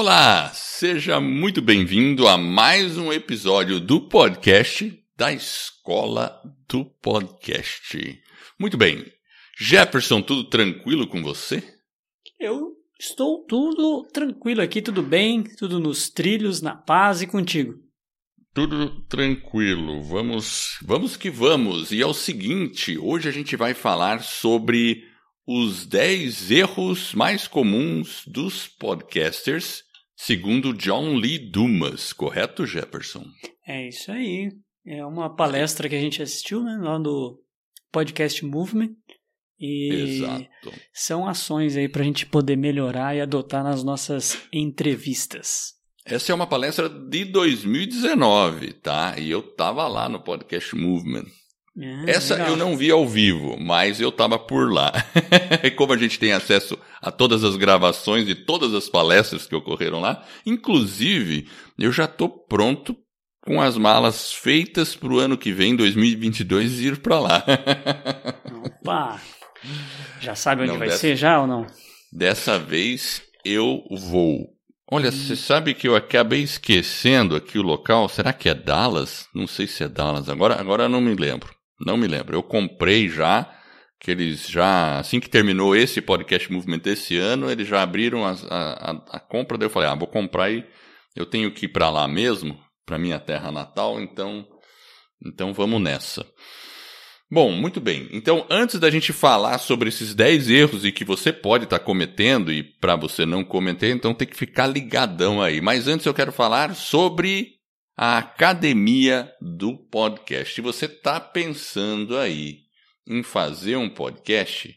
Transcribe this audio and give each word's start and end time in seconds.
Olá, 0.00 0.52
seja 0.54 1.20
muito 1.20 1.60
bem-vindo 1.60 2.28
a 2.28 2.38
mais 2.38 2.96
um 2.96 3.12
episódio 3.12 3.80
do 3.80 4.00
podcast 4.00 4.96
da 5.16 5.32
Escola 5.32 6.40
do 6.68 6.84
Podcast. 6.84 8.22
Muito 8.56 8.76
bem. 8.76 9.04
Jefferson, 9.58 10.22
tudo 10.22 10.44
tranquilo 10.44 11.04
com 11.08 11.20
você? 11.20 11.64
Eu 12.38 12.76
estou 12.96 13.44
tudo 13.44 14.04
tranquilo 14.12 14.62
aqui, 14.62 14.80
tudo 14.80 15.02
bem, 15.02 15.42
tudo 15.42 15.80
nos 15.80 16.08
trilhos, 16.08 16.62
na 16.62 16.76
paz 16.76 17.20
e 17.20 17.26
contigo. 17.26 17.74
Tudo 18.54 19.02
tranquilo. 19.06 20.00
Vamos, 20.04 20.78
vamos 20.80 21.16
que 21.16 21.28
vamos. 21.28 21.90
E 21.90 22.00
é 22.00 22.06
o 22.06 22.14
seguinte, 22.14 22.96
hoje 22.96 23.28
a 23.28 23.32
gente 23.32 23.56
vai 23.56 23.74
falar 23.74 24.22
sobre 24.22 25.02
os 25.44 25.84
10 25.84 26.52
erros 26.52 27.14
mais 27.14 27.48
comuns 27.48 28.22
dos 28.28 28.68
podcasters 28.68 29.87
segundo 30.18 30.74
John 30.74 31.14
Lee 31.14 31.38
Dumas, 31.38 32.12
correto, 32.12 32.66
Jefferson? 32.66 33.24
É 33.66 33.88
isso 33.88 34.10
aí. 34.10 34.50
É 34.84 35.04
uma 35.04 35.34
palestra 35.34 35.88
que 35.88 35.94
a 35.94 36.00
gente 36.00 36.22
assistiu 36.22 36.62
né, 36.62 36.78
lá 36.80 36.98
do 36.98 37.40
Podcast 37.92 38.44
Movement. 38.44 38.94
E 39.60 39.92
Exato. 39.92 40.72
são 40.92 41.26
ações 41.26 41.76
aí 41.76 41.88
para 41.88 42.02
a 42.02 42.04
gente 42.04 42.24
poder 42.26 42.56
melhorar 42.56 43.16
e 43.16 43.20
adotar 43.20 43.64
nas 43.64 43.82
nossas 43.82 44.38
entrevistas. 44.52 45.74
Essa 46.04 46.32
é 46.32 46.34
uma 46.34 46.46
palestra 46.46 46.88
de 46.88 47.24
2019, 47.26 48.72
tá? 48.74 49.18
E 49.18 49.30
eu 49.30 49.42
tava 49.42 49.86
lá 49.88 50.08
no 50.08 50.22
Podcast 50.22 50.74
Movement. 50.74 51.26
Ah, 51.80 52.04
Essa 52.10 52.34
legal. 52.34 52.50
eu 52.50 52.56
não 52.56 52.76
vi 52.76 52.90
ao 52.90 53.06
vivo, 53.06 53.56
mas 53.60 54.00
eu 54.00 54.10
tava 54.10 54.38
por 54.38 54.72
lá. 54.72 54.92
e 55.62 55.70
como 55.70 55.92
a 55.92 55.96
gente 55.96 56.18
tem 56.18 56.32
acesso 56.32 56.76
a 57.00 57.10
todas 57.12 57.44
as 57.44 57.56
gravações 57.56 58.26
de 58.26 58.34
todas 58.34 58.74
as 58.74 58.88
palestras 58.88 59.46
que 59.46 59.54
ocorreram 59.54 60.00
lá, 60.00 60.24
inclusive 60.44 61.46
eu 61.78 61.92
já 61.92 62.06
tô 62.08 62.28
pronto 62.28 62.96
com 63.44 63.60
as 63.60 63.76
malas 63.78 64.32
feitas 64.32 64.96
para 64.96 65.08
o 65.12 65.18
ano 65.18 65.38
que 65.38 65.52
vem, 65.52 65.76
2022, 65.76 66.80
ir 66.80 66.98
para 66.98 67.20
lá. 67.20 67.44
Opa! 68.82 69.20
Já 70.20 70.34
sabe 70.34 70.62
onde 70.62 70.72
Não, 70.72 70.78
vai 70.78 70.88
dessa- 70.88 71.00
ser 71.00 71.16
já 71.16 71.40
ou 71.40 71.46
não? 71.46 71.66
Dessa 72.12 72.58
vez 72.58 73.22
eu 73.44 73.82
vou. 73.90 74.48
Olha, 74.90 75.10
você 75.12 75.36
sabe 75.36 75.74
que 75.74 75.86
eu 75.86 75.94
acabei 75.94 76.42
esquecendo 76.42 77.36
aqui 77.36 77.58
o 77.58 77.62
local. 77.62 78.08
Será 78.08 78.32
que 78.32 78.48
é 78.48 78.54
Dallas? 78.54 79.26
Não 79.34 79.46
sei 79.46 79.66
se 79.66 79.84
é 79.84 79.88
Dallas. 79.88 80.28
Agora, 80.30 80.58
agora 80.58 80.84
eu 80.84 80.88
não 80.88 81.00
me 81.00 81.14
lembro. 81.14 81.50
Não 81.80 81.96
me 81.96 82.06
lembro. 82.06 82.36
Eu 82.36 82.42
comprei 82.42 83.08
já, 83.08 83.50
que 84.00 84.10
eles 84.10 84.48
já, 84.48 84.98
assim 84.98 85.20
que 85.20 85.28
terminou 85.28 85.74
esse 85.74 86.00
podcast 86.00 86.50
movement 86.52 86.78
desse 86.78 87.16
ano, 87.16 87.50
eles 87.50 87.66
já 87.66 87.82
abriram 87.82 88.24
a, 88.24 88.32
a, 88.48 88.90
a 89.16 89.20
compra. 89.20 89.58
Daí 89.58 89.66
eu 89.66 89.70
falei, 89.70 89.88
ah, 89.88 89.94
vou 89.94 90.08
comprar 90.08 90.50
e 90.50 90.64
eu 91.16 91.26
tenho 91.26 91.52
que 91.52 91.66
ir 91.66 91.68
para 91.68 91.90
lá 91.90 92.06
mesmo, 92.06 92.58
para 92.86 92.98
minha 92.98 93.18
terra 93.18 93.50
natal. 93.50 94.00
Então, 94.00 94.46
então 95.24 95.52
vamos 95.52 95.80
nessa. 95.80 96.26
Bom, 97.30 97.52
muito 97.52 97.78
bem. 97.78 98.08
Então, 98.10 98.46
antes 98.48 98.80
da 98.80 98.90
gente 98.90 99.12
falar 99.12 99.58
sobre 99.58 99.90
esses 99.90 100.14
10 100.14 100.48
erros 100.48 100.84
e 100.84 100.90
que 100.90 101.04
você 101.04 101.30
pode 101.30 101.64
estar 101.64 101.78
cometendo 101.78 102.50
e 102.50 102.62
para 102.62 102.96
você 102.96 103.26
não 103.26 103.44
cometer, 103.44 103.90
então 103.90 104.14
tem 104.14 104.26
que 104.26 104.36
ficar 104.36 104.66
ligadão 104.66 105.42
aí. 105.42 105.60
Mas 105.60 105.86
antes 105.86 106.06
eu 106.06 106.14
quero 106.14 106.32
falar 106.32 106.74
sobre 106.74 107.57
a 108.00 108.18
academia 108.18 109.34
do 109.40 109.76
podcast. 109.76 110.54
Se 110.54 110.60
você 110.60 110.84
está 110.84 111.18
pensando 111.18 112.16
aí 112.16 112.60
em 113.04 113.24
fazer 113.24 113.74
um 113.74 113.90
podcast, 113.90 114.72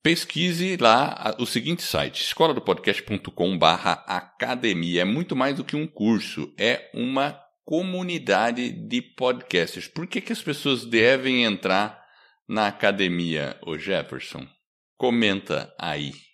pesquise 0.00 0.76
lá 0.76 1.34
o 1.40 1.44
seguinte 1.44 1.82
site, 1.82 2.22
escoladopodcast.com 2.22 3.58
barra 3.58 3.94
academia. 4.06 5.02
É 5.02 5.04
muito 5.04 5.34
mais 5.34 5.56
do 5.56 5.64
que 5.64 5.74
um 5.74 5.88
curso, 5.88 6.54
é 6.56 6.88
uma 6.94 7.36
comunidade 7.64 8.70
de 8.70 9.02
podcasters. 9.02 9.88
Por 9.88 10.06
que, 10.06 10.20
que 10.20 10.32
as 10.32 10.40
pessoas 10.40 10.84
devem 10.84 11.42
entrar 11.42 12.00
na 12.48 12.68
academia, 12.68 13.58
ô 13.60 13.76
Jefferson? 13.76 14.46
Comenta 14.96 15.74
aí. 15.76 16.27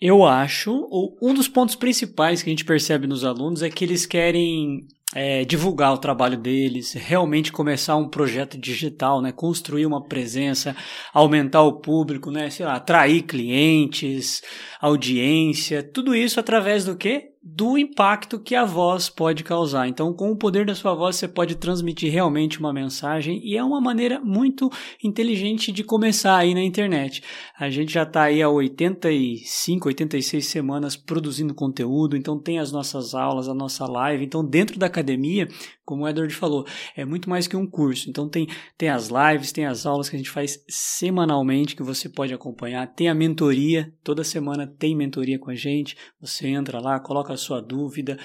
Eu 0.00 0.24
acho, 0.24 0.88
um 1.22 1.32
dos 1.32 1.48
pontos 1.48 1.76
principais 1.76 2.42
que 2.42 2.50
a 2.50 2.52
gente 2.52 2.64
percebe 2.64 3.06
nos 3.06 3.24
alunos 3.24 3.62
é 3.62 3.70
que 3.70 3.84
eles 3.84 4.04
querem 4.04 4.86
é, 5.14 5.44
divulgar 5.44 5.92
o 5.92 5.98
trabalho 5.98 6.36
deles, 6.36 6.92
realmente 6.92 7.52
começar 7.52 7.96
um 7.96 8.08
projeto 8.08 8.58
digital, 8.58 9.22
né? 9.22 9.30
construir 9.30 9.86
uma 9.86 10.02
presença, 10.02 10.76
aumentar 11.12 11.62
o 11.62 11.80
público, 11.80 12.30
né? 12.30 12.50
sei 12.50 12.66
lá, 12.66 12.74
atrair 12.74 13.22
clientes, 13.22 14.42
audiência, 14.80 15.82
tudo 15.82 16.14
isso 16.14 16.40
através 16.40 16.84
do 16.84 16.96
quê? 16.96 17.33
Do 17.46 17.76
impacto 17.76 18.38
que 18.38 18.54
a 18.54 18.64
voz 18.64 19.10
pode 19.10 19.44
causar. 19.44 19.86
Então, 19.86 20.14
com 20.14 20.30
o 20.30 20.36
poder 20.36 20.64
da 20.64 20.74
sua 20.74 20.94
voz, 20.94 21.16
você 21.16 21.28
pode 21.28 21.56
transmitir 21.56 22.10
realmente 22.10 22.58
uma 22.58 22.72
mensagem 22.72 23.38
e 23.44 23.54
é 23.54 23.62
uma 23.62 23.82
maneira 23.82 24.18
muito 24.18 24.70
inteligente 25.02 25.70
de 25.70 25.84
começar 25.84 26.38
aí 26.38 26.54
na 26.54 26.62
internet. 26.62 27.22
A 27.58 27.68
gente 27.68 27.92
já 27.92 28.04
está 28.04 28.22
aí 28.22 28.40
há 28.40 28.48
85, 28.48 29.88
86 29.88 30.46
semanas 30.46 30.96
produzindo 30.96 31.54
conteúdo, 31.54 32.16
então 32.16 32.40
tem 32.40 32.58
as 32.58 32.72
nossas 32.72 33.14
aulas, 33.14 33.46
a 33.46 33.52
nossa 33.52 33.84
live. 33.86 34.24
Então, 34.24 34.42
dentro 34.42 34.78
da 34.78 34.86
academia, 34.86 35.46
como 35.84 36.04
o 36.04 36.08
Edward 36.08 36.34
falou, 36.34 36.66
é 36.96 37.04
muito 37.04 37.28
mais 37.28 37.46
que 37.46 37.54
um 37.54 37.66
curso. 37.66 38.08
Então, 38.08 38.26
tem, 38.26 38.48
tem 38.78 38.88
as 38.88 39.10
lives, 39.10 39.52
tem 39.52 39.66
as 39.66 39.84
aulas 39.84 40.08
que 40.08 40.16
a 40.16 40.18
gente 40.18 40.30
faz 40.30 40.64
semanalmente 40.66 41.76
que 41.76 41.82
você 41.82 42.08
pode 42.08 42.32
acompanhar. 42.32 42.86
Tem 42.86 43.10
a 43.10 43.14
mentoria, 43.14 43.92
toda 44.02 44.24
semana 44.24 44.66
tem 44.66 44.96
mentoria 44.96 45.38
com 45.38 45.50
a 45.50 45.54
gente. 45.54 45.94
Você 46.22 46.48
entra 46.48 46.80
lá, 46.80 46.98
coloca 46.98 47.33
a 47.34 47.36
sua 47.36 47.60
dúvida, 47.60 48.18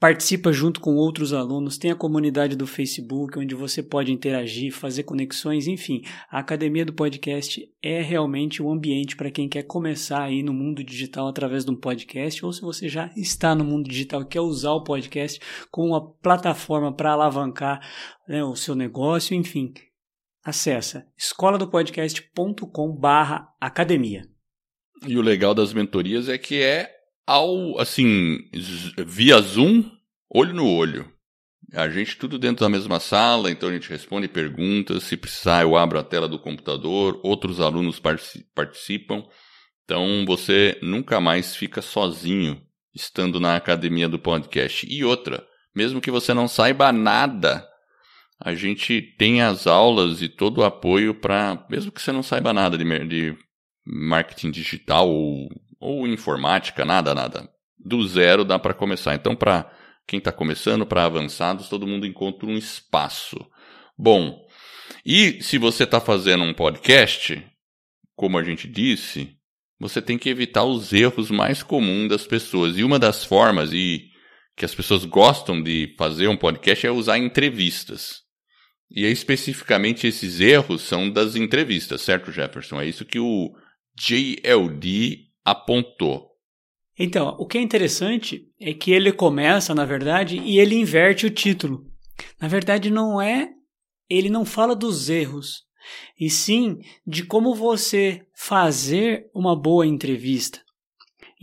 participa 0.00 0.52
junto 0.52 0.80
com 0.80 0.96
outros 0.96 1.32
alunos. 1.32 1.78
Tem 1.78 1.90
a 1.90 1.96
comunidade 1.96 2.56
do 2.56 2.66
Facebook, 2.66 3.38
onde 3.38 3.54
você 3.54 3.82
pode 3.82 4.12
interagir, 4.12 4.72
fazer 4.72 5.04
conexões, 5.04 5.66
enfim. 5.66 6.02
A 6.30 6.38
academia 6.38 6.84
do 6.84 6.92
podcast 6.92 7.66
é 7.82 8.02
realmente 8.02 8.62
um 8.62 8.72
ambiente 8.72 9.16
para 9.16 9.30
quem 9.30 9.48
quer 9.48 9.62
começar 9.62 10.22
aí 10.22 10.42
no 10.42 10.52
mundo 10.52 10.82
digital 10.82 11.28
através 11.28 11.64
de 11.64 11.70
um 11.70 11.76
podcast, 11.76 12.44
ou 12.44 12.52
se 12.52 12.60
você 12.60 12.88
já 12.88 13.10
está 13.16 13.54
no 13.54 13.64
mundo 13.64 13.88
digital 13.88 14.22
e 14.22 14.26
quer 14.26 14.40
usar 14.40 14.72
o 14.72 14.84
podcast 14.84 15.40
como 15.70 15.88
uma 15.88 16.12
plataforma 16.14 16.94
para 16.94 17.12
alavancar 17.12 17.80
né, 18.28 18.42
o 18.42 18.56
seu 18.56 18.74
negócio, 18.74 19.34
enfim. 19.34 19.72
Acessa 20.44 21.06
escoladopodcast.com 21.16 22.92
barra 22.92 23.48
academia. 23.60 24.22
E 25.06 25.16
o 25.18 25.22
legal 25.22 25.54
das 25.54 25.72
mentorias 25.72 26.28
é 26.28 26.38
que 26.38 26.62
é 26.62 26.90
ao, 27.26 27.78
assim, 27.78 28.38
via 29.06 29.40
Zoom, 29.40 29.84
olho 30.30 30.54
no 30.54 30.68
olho. 30.68 31.10
A 31.72 31.88
gente 31.88 32.16
tudo 32.16 32.38
dentro 32.38 32.64
da 32.64 32.68
mesma 32.68 33.00
sala, 33.00 33.50
então 33.50 33.68
a 33.68 33.72
gente 33.72 33.88
responde 33.88 34.28
perguntas. 34.28 35.02
Se 35.04 35.16
precisar, 35.16 35.62
eu 35.62 35.76
abro 35.76 35.98
a 35.98 36.04
tela 36.04 36.28
do 36.28 36.38
computador, 36.38 37.20
outros 37.22 37.60
alunos 37.60 37.98
partici- 37.98 38.46
participam. 38.54 39.24
Então 39.84 40.24
você 40.26 40.78
nunca 40.82 41.20
mais 41.20 41.56
fica 41.56 41.82
sozinho 41.82 42.60
estando 42.94 43.40
na 43.40 43.56
academia 43.56 44.08
do 44.08 44.18
podcast. 44.18 44.86
E 44.88 45.04
outra, 45.04 45.44
mesmo 45.74 46.00
que 46.00 46.10
você 46.10 46.32
não 46.32 46.46
saiba 46.46 46.92
nada, 46.92 47.66
a 48.40 48.54
gente 48.54 49.02
tem 49.18 49.42
as 49.42 49.66
aulas 49.66 50.22
e 50.22 50.28
todo 50.28 50.58
o 50.58 50.64
apoio 50.64 51.14
para, 51.14 51.66
mesmo 51.68 51.90
que 51.90 52.00
você 52.00 52.12
não 52.12 52.22
saiba 52.22 52.52
nada 52.52 52.78
de, 52.78 52.84
de 53.08 53.36
marketing 53.84 54.50
digital 54.50 55.08
ou, 55.08 55.48
ou 55.84 56.06
informática, 56.06 56.84
nada, 56.84 57.14
nada. 57.14 57.48
Do 57.78 58.06
zero 58.06 58.44
dá 58.44 58.58
para 58.58 58.74
começar. 58.74 59.14
Então, 59.14 59.36
para 59.36 59.70
quem 60.06 60.18
está 60.18 60.32
começando, 60.32 60.86
para 60.86 61.04
avançados, 61.04 61.68
todo 61.68 61.86
mundo 61.86 62.06
encontra 62.06 62.46
um 62.46 62.56
espaço. 62.56 63.36
Bom, 63.96 64.44
e 65.04 65.42
se 65.42 65.58
você 65.58 65.84
está 65.84 66.00
fazendo 66.00 66.44
um 66.44 66.54
podcast, 66.54 67.44
como 68.14 68.38
a 68.38 68.44
gente 68.44 68.66
disse, 68.66 69.36
você 69.78 70.00
tem 70.00 70.16
que 70.16 70.28
evitar 70.28 70.64
os 70.64 70.92
erros 70.92 71.30
mais 71.30 71.62
comuns 71.62 72.08
das 72.08 72.26
pessoas. 72.26 72.76
E 72.78 72.84
uma 72.84 72.98
das 72.98 73.24
formas 73.24 73.72
e 73.72 74.10
que 74.56 74.64
as 74.64 74.74
pessoas 74.74 75.04
gostam 75.04 75.62
de 75.62 75.94
fazer 75.98 76.28
um 76.28 76.36
podcast 76.36 76.86
é 76.86 76.90
usar 76.90 77.18
entrevistas. 77.18 78.22
E 78.90 79.04
aí, 79.04 79.12
especificamente 79.12 80.06
esses 80.06 80.40
erros 80.40 80.82
são 80.82 81.10
das 81.10 81.34
entrevistas, 81.34 82.02
certo, 82.02 82.30
Jefferson? 82.30 82.80
É 82.80 82.86
isso 82.86 83.04
que 83.04 83.18
o 83.18 83.52
JLD 83.96 85.33
apontou. 85.44 86.30
Então, 86.98 87.36
o 87.38 87.46
que 87.46 87.58
é 87.58 87.60
interessante 87.60 88.48
é 88.60 88.72
que 88.72 88.92
ele 88.92 89.12
começa, 89.12 89.74
na 89.74 89.84
verdade, 89.84 90.38
e 90.38 90.58
ele 90.58 90.76
inverte 90.76 91.26
o 91.26 91.30
título. 91.30 91.84
Na 92.40 92.48
verdade, 92.48 92.90
não 92.90 93.20
é. 93.20 93.50
Ele 94.08 94.28
não 94.30 94.44
fala 94.44 94.76
dos 94.76 95.08
erros, 95.08 95.62
e 96.18 96.30
sim 96.30 96.78
de 97.06 97.24
como 97.24 97.54
você 97.54 98.26
fazer 98.34 99.28
uma 99.34 99.56
boa 99.56 99.86
entrevista. 99.86 100.63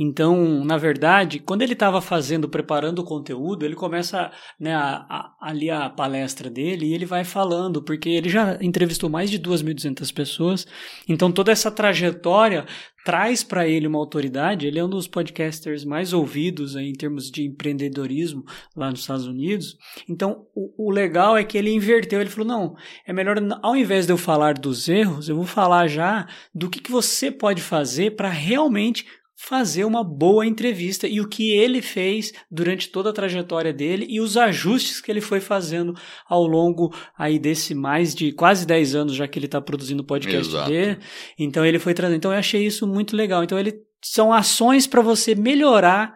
Então, 0.03 0.65
na 0.65 0.80
verdade, 0.80 1.38
quando 1.38 1.62
ele 1.62 1.74
estava 1.74 2.01
fazendo, 2.01 2.50
preparando 2.50 3.00
o 3.00 3.03
conteúdo, 3.03 3.63
ele 3.63 3.75
começa 3.75 4.31
né, 4.59 4.74
a, 4.74 5.06
a, 5.07 5.36
ali 5.39 5.69
a 5.69 5.92
palestra 5.92 6.50
dele 6.50 6.88
e 6.88 6.94
ele 6.95 7.06
vai 7.06 7.24
falando, 7.24 7.83
porque 7.83 8.09
ele 8.09 8.27
já 8.27 8.57
entrevistou 8.62 9.12
mais 9.12 9.30
de 9.30 9.39
2.200 9.39 10.12
pessoas. 10.12 10.65
Então, 11.07 11.31
toda 11.31 11.51
essa 11.51 11.69
trajetória 11.69 12.65
traz 13.06 13.44
para 13.44 13.68
ele 13.68 13.86
uma 13.86 14.00
autoridade. 14.00 14.65
Ele 14.65 14.80
é 14.80 14.83
um 14.83 14.89
dos 14.89 15.07
podcasters 15.07 15.86
mais 15.86 16.13
ouvidos 16.13 16.75
aí, 16.75 16.89
em 16.89 16.94
termos 16.94 17.30
de 17.30 17.45
empreendedorismo 17.45 18.44
lá 18.75 18.89
nos 18.89 19.01
Estados 19.01 19.27
Unidos. 19.27 19.77
Então, 20.09 20.48
o, 20.56 20.88
o, 20.88 20.92
legal 20.92 21.38
é 21.38 21.44
que 21.44 21.57
ele 21.57 21.71
inverteu. 21.71 22.19
Ele 22.19 22.30
falou: 22.30 22.48
não, 22.48 22.75
é 23.06 23.13
melhor, 23.13 23.38
ao 23.62 23.75
invés 23.75 24.07
de 24.07 24.13
eu 24.13 24.18
falar 24.18 24.56
dos 24.56 24.89
erros, 24.89 25.30
eu 25.30 25.36
vou 25.36 25.45
falar 25.45 25.88
já 25.88 26.27
do 26.53 26.69
que, 26.71 26.80
que 26.80 26.92
você 26.92 27.31
pode 27.31 27.62
fazer 27.62 28.15
para 28.15 28.30
realmente 28.30 29.06
fazer 29.43 29.85
uma 29.85 30.03
boa 30.03 30.45
entrevista 30.45 31.07
e 31.07 31.19
o 31.19 31.27
que 31.27 31.51
ele 31.51 31.81
fez 31.81 32.31
durante 32.49 32.89
toda 32.89 33.09
a 33.09 33.13
trajetória 33.13 33.73
dele 33.73 34.05
e 34.07 34.21
os 34.21 34.38
ajustes 34.38 35.01
que 35.01 35.09
ele 35.09 35.19
foi 35.19 35.39
fazendo 35.39 35.95
ao 36.29 36.45
longo 36.45 36.93
aí 37.17 37.39
desse 37.39 37.73
mais 37.73 38.13
de 38.13 38.31
quase 38.31 38.67
10 38.67 38.93
anos 38.93 39.15
já 39.15 39.27
que 39.27 39.39
ele 39.39 39.47
está 39.47 39.59
produzindo 39.59 40.03
o 40.03 40.05
podcast 40.05 40.47
Exato. 40.47 40.69
dele. 40.69 40.99
Então 41.39 41.65
ele 41.65 41.79
foi 41.79 41.95
trazendo. 41.95 42.17
Então 42.17 42.31
eu 42.31 42.38
achei 42.38 42.63
isso 42.63 42.85
muito 42.85 43.15
legal. 43.15 43.43
Então 43.43 43.57
ele 43.57 43.73
são 44.03 44.31
ações 44.31 44.85
para 44.85 45.01
você 45.01 45.33
melhorar 45.33 46.13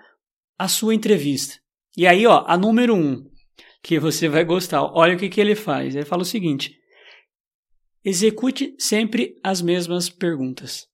a 0.57 0.67
sua 0.67 0.93
entrevista. 0.93 1.55
E 1.97 2.05
aí, 2.05 2.27
ó, 2.27 2.43
a 2.45 2.55
número 2.55 2.93
um, 2.93 3.25
que 3.81 3.99
você 3.99 4.29
vai 4.29 4.45
gostar. 4.45 4.83
Olha 4.83 5.15
o 5.15 5.17
que, 5.17 5.29
que 5.29 5.41
ele 5.41 5.55
faz. 5.55 5.95
Ele 5.95 6.05
fala 6.05 6.21
o 6.21 6.25
seguinte: 6.25 6.75
execute 8.03 8.75
sempre 8.77 9.33
as 9.43 9.63
mesmas 9.63 10.09
perguntas. 10.09 10.85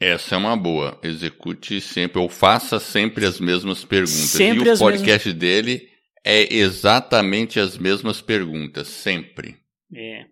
Essa 0.00 0.36
é 0.36 0.38
uma 0.38 0.56
boa. 0.56 0.98
Execute 1.02 1.80
sempre, 1.80 2.20
ou 2.20 2.28
faça 2.28 2.78
sempre 2.78 3.26
as 3.26 3.40
mesmas 3.40 3.84
perguntas. 3.84 4.12
Sempre 4.12 4.68
e 4.68 4.72
o 4.72 4.78
podcast 4.78 5.28
mesmas... 5.28 5.40
dele 5.40 5.88
é 6.24 6.54
exatamente 6.54 7.58
as 7.58 7.76
mesmas 7.76 8.20
perguntas, 8.20 8.86
sempre. 8.88 9.56
É. 9.94 10.26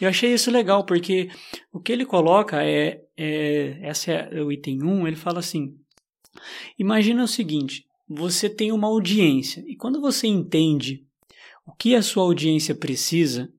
Eu 0.00 0.08
achei 0.08 0.32
isso 0.32 0.50
legal, 0.50 0.84
porque 0.84 1.28
o 1.72 1.80
que 1.80 1.92
ele 1.92 2.06
coloca 2.06 2.64
é. 2.64 3.02
é 3.16 3.78
essa 3.82 4.10
é 4.12 4.42
o 4.42 4.50
item 4.50 4.82
1, 4.82 5.06
ele 5.06 5.16
fala 5.16 5.40
assim: 5.40 5.74
imagina 6.78 7.22
o 7.22 7.28
seguinte, 7.28 7.84
você 8.08 8.48
tem 8.48 8.72
uma 8.72 8.88
audiência, 8.88 9.62
e 9.66 9.76
quando 9.76 10.00
você 10.00 10.26
entende 10.26 11.04
o 11.66 11.72
que 11.72 11.94
a 11.94 12.02
sua 12.02 12.22
audiência 12.22 12.74
precisa, 12.74 13.52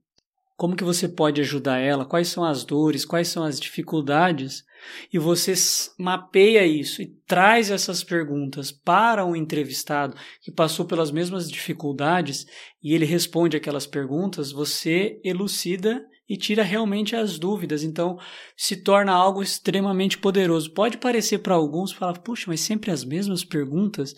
como 0.62 0.76
que 0.76 0.84
você 0.84 1.10
pode 1.10 1.42
ajudar 1.42 1.80
ela, 1.80 2.06
quais 2.06 2.28
são 2.28 2.44
as 2.44 2.64
dores, 2.64 3.04
quais 3.04 3.28
são 3.30 3.44
as 3.44 3.60
dificuldades, 3.60 4.64
e 5.12 5.18
você 5.18 5.56
mapeia 5.98 6.64
isso 6.68 7.02
e 7.02 7.08
traz 7.26 7.72
essas 7.72 8.04
perguntas 8.04 8.72
para 8.72 9.26
um 9.26 9.36
entrevistado 9.36 10.16
que 10.40 10.52
passou 10.52 10.86
pelas 10.86 11.10
mesmas 11.10 11.50
dificuldades 11.50 12.46
e 12.80 12.94
ele 12.94 13.06
responde 13.06 13.58
aquelas 13.58 13.88
perguntas, 13.88 14.52
você 14.52 15.20
elucida 15.24 16.06
e 16.30 16.38
tira 16.38 16.62
realmente 16.62 17.16
as 17.16 17.40
dúvidas. 17.40 17.82
Então, 17.82 18.20
se 18.56 18.84
torna 18.84 19.14
algo 19.14 19.42
extremamente 19.42 20.20
poderoso. 20.20 20.72
Pode 20.76 21.00
parecer 21.00 21.40
para 21.40 21.56
alguns, 21.56 21.92
falar, 21.92 22.20
puxa, 22.20 22.46
mas 22.48 22.62
sempre 22.62 22.92
as 22.92 23.04
mesmas 23.04 23.44
perguntas. 23.44 24.16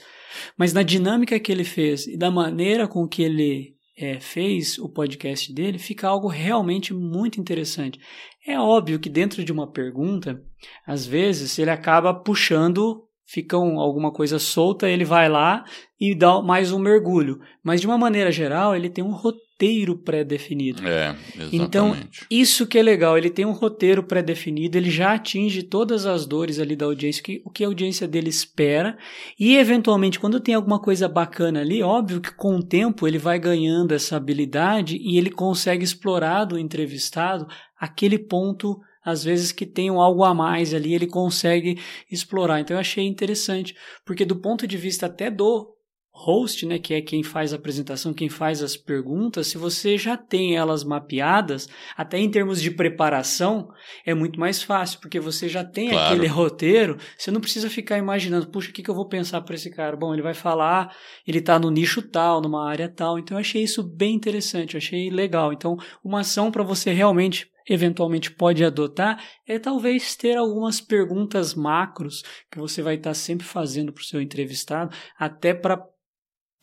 Mas 0.57 0.73
na 0.73 0.83
dinâmica 0.83 1.39
que 1.39 1.53
ele 1.53 1.63
fez 1.63 2.05
e 2.05 2.17
da 2.17 2.29
maneira 2.29 2.85
com 2.85 3.07
que 3.07 3.23
ele 3.23 3.72
é, 3.97 4.19
fez 4.19 4.77
o 4.79 4.89
podcast 4.89 5.53
dele, 5.53 5.77
fica 5.77 6.07
algo 6.07 6.27
realmente 6.27 6.93
muito 6.93 7.39
interessante. 7.39 7.99
É 8.45 8.59
óbvio 8.59 8.99
que 8.99 9.09
dentro 9.09 9.43
de 9.43 9.51
uma 9.51 9.71
pergunta, 9.71 10.41
às 10.85 11.05
vezes 11.05 11.57
ele 11.59 11.69
acaba 11.69 12.13
puxando, 12.13 13.07
fica 13.25 13.57
um, 13.57 13.79
alguma 13.79 14.11
coisa 14.11 14.39
solta, 14.39 14.89
ele 14.89 15.05
vai 15.05 15.29
lá 15.29 15.63
e 15.99 16.15
dá 16.15 16.41
mais 16.41 16.71
um 16.71 16.79
mergulho. 16.79 17.39
Mas 17.63 17.81
de 17.81 17.87
uma 17.87 17.97
maneira 17.97 18.31
geral, 18.31 18.75
ele 18.75 18.89
tem 18.89 19.03
um 19.03 19.11
roteiro 19.11 19.52
roteiro 19.63 19.97
pré-definido. 19.97 20.87
É, 20.87 21.15
então, 21.35 21.89
exatamente. 21.89 22.21
Então, 22.23 22.27
isso 22.29 22.67
que 22.67 22.77
é 22.77 22.83
legal, 22.83 23.17
ele 23.17 23.29
tem 23.29 23.45
um 23.45 23.51
roteiro 23.51 24.03
pré-definido, 24.03 24.77
ele 24.77 24.89
já 24.89 25.13
atinge 25.13 25.63
todas 25.63 26.05
as 26.05 26.25
dores 26.25 26.59
ali 26.59 26.75
da 26.75 26.85
audiência, 26.85 27.23
que, 27.23 27.41
o 27.45 27.49
que 27.49 27.63
a 27.63 27.67
audiência 27.67 28.07
dele 28.07 28.29
espera, 28.29 28.97
e 29.39 29.55
eventualmente, 29.55 30.19
quando 30.19 30.39
tem 30.39 30.55
alguma 30.55 30.79
coisa 30.79 31.07
bacana 31.07 31.61
ali, 31.61 31.81
óbvio 31.81 32.21
que 32.21 32.33
com 32.33 32.57
o 32.57 32.63
tempo 32.63 33.07
ele 33.07 33.17
vai 33.17 33.39
ganhando 33.39 33.93
essa 33.93 34.17
habilidade 34.17 34.97
e 34.97 35.17
ele 35.17 35.31
consegue 35.31 35.83
explorar 35.83 36.45
do 36.45 36.57
entrevistado 36.59 37.47
aquele 37.79 38.19
ponto 38.19 38.79
às 39.05 39.21
vezes 39.21 39.51
que 39.51 39.65
tem 39.65 39.89
algo 39.89 40.23
a 40.23 40.33
mais 40.33 40.73
ali, 40.73 40.93
ele 40.93 41.07
consegue 41.07 41.77
explorar. 42.09 42.61
Então 42.61 42.77
eu 42.77 42.79
achei 42.79 43.05
interessante, 43.05 43.75
porque 44.05 44.23
do 44.23 44.37
ponto 44.37 44.65
de 44.65 44.77
vista 44.77 45.07
até 45.07 45.29
do 45.29 45.73
host, 46.15 46.65
né, 46.67 46.77
que 46.77 46.93
é 46.93 47.01
quem 47.01 47.23
faz 47.23 47.51
a 47.51 47.55
apresentação, 47.55 48.13
quem 48.13 48.29
faz 48.29 48.61
as 48.61 48.77
perguntas, 48.77 49.47
se 49.47 49.57
você 49.57 49.97
já 49.97 50.15
tem 50.15 50.55
elas 50.55 50.83
mapeadas, 50.83 51.67
até 51.97 52.19
em 52.19 52.29
termos 52.29 52.61
de 52.61 52.69
preparação, 52.69 53.67
é 54.05 54.13
muito 54.13 54.39
mais 54.39 54.61
fácil, 54.61 54.99
porque 54.99 55.19
você 55.19 55.49
já 55.49 55.65
tem 55.65 55.89
claro. 55.89 56.13
aquele 56.13 56.27
roteiro, 56.27 56.97
você 57.17 57.31
não 57.31 57.41
precisa 57.41 57.69
ficar 57.69 57.97
imaginando, 57.97 58.47
puxa, 58.47 58.69
o 58.69 58.73
que, 58.73 58.83
que 58.83 58.89
eu 58.89 58.95
vou 58.95 59.07
pensar 59.07 59.41
para 59.41 59.55
esse 59.55 59.71
cara? 59.71 59.97
Bom, 59.97 60.13
ele 60.13 60.21
vai 60.21 60.35
falar, 60.35 60.95
ele 61.27 61.39
está 61.39 61.57
no 61.57 61.71
nicho 61.71 62.01
tal, 62.01 62.39
numa 62.39 62.69
área 62.69 62.87
tal, 62.87 63.17
então 63.17 63.35
eu 63.35 63.41
achei 63.41 63.63
isso 63.63 63.81
bem 63.81 64.13
interessante, 64.13 64.75
eu 64.75 64.77
achei 64.77 65.09
legal. 65.09 65.51
Então, 65.51 65.77
uma 66.03 66.19
ação 66.19 66.51
para 66.51 66.63
você 66.63 66.93
realmente 66.93 67.51
eventualmente 67.67 68.29
pode 68.29 68.63
adotar 68.63 69.23
é 69.47 69.57
talvez 69.57 70.15
ter 70.15 70.35
algumas 70.35 70.81
perguntas 70.81 71.53
macros 71.53 72.21
que 72.51 72.59
você 72.59 72.81
vai 72.81 72.95
estar 72.95 73.11
tá 73.11 73.13
sempre 73.13 73.45
fazendo 73.45 73.93
para 73.93 74.01
o 74.01 74.05
seu 74.05 74.21
entrevistado, 74.21 74.93
até 75.17 75.53
para 75.53 75.77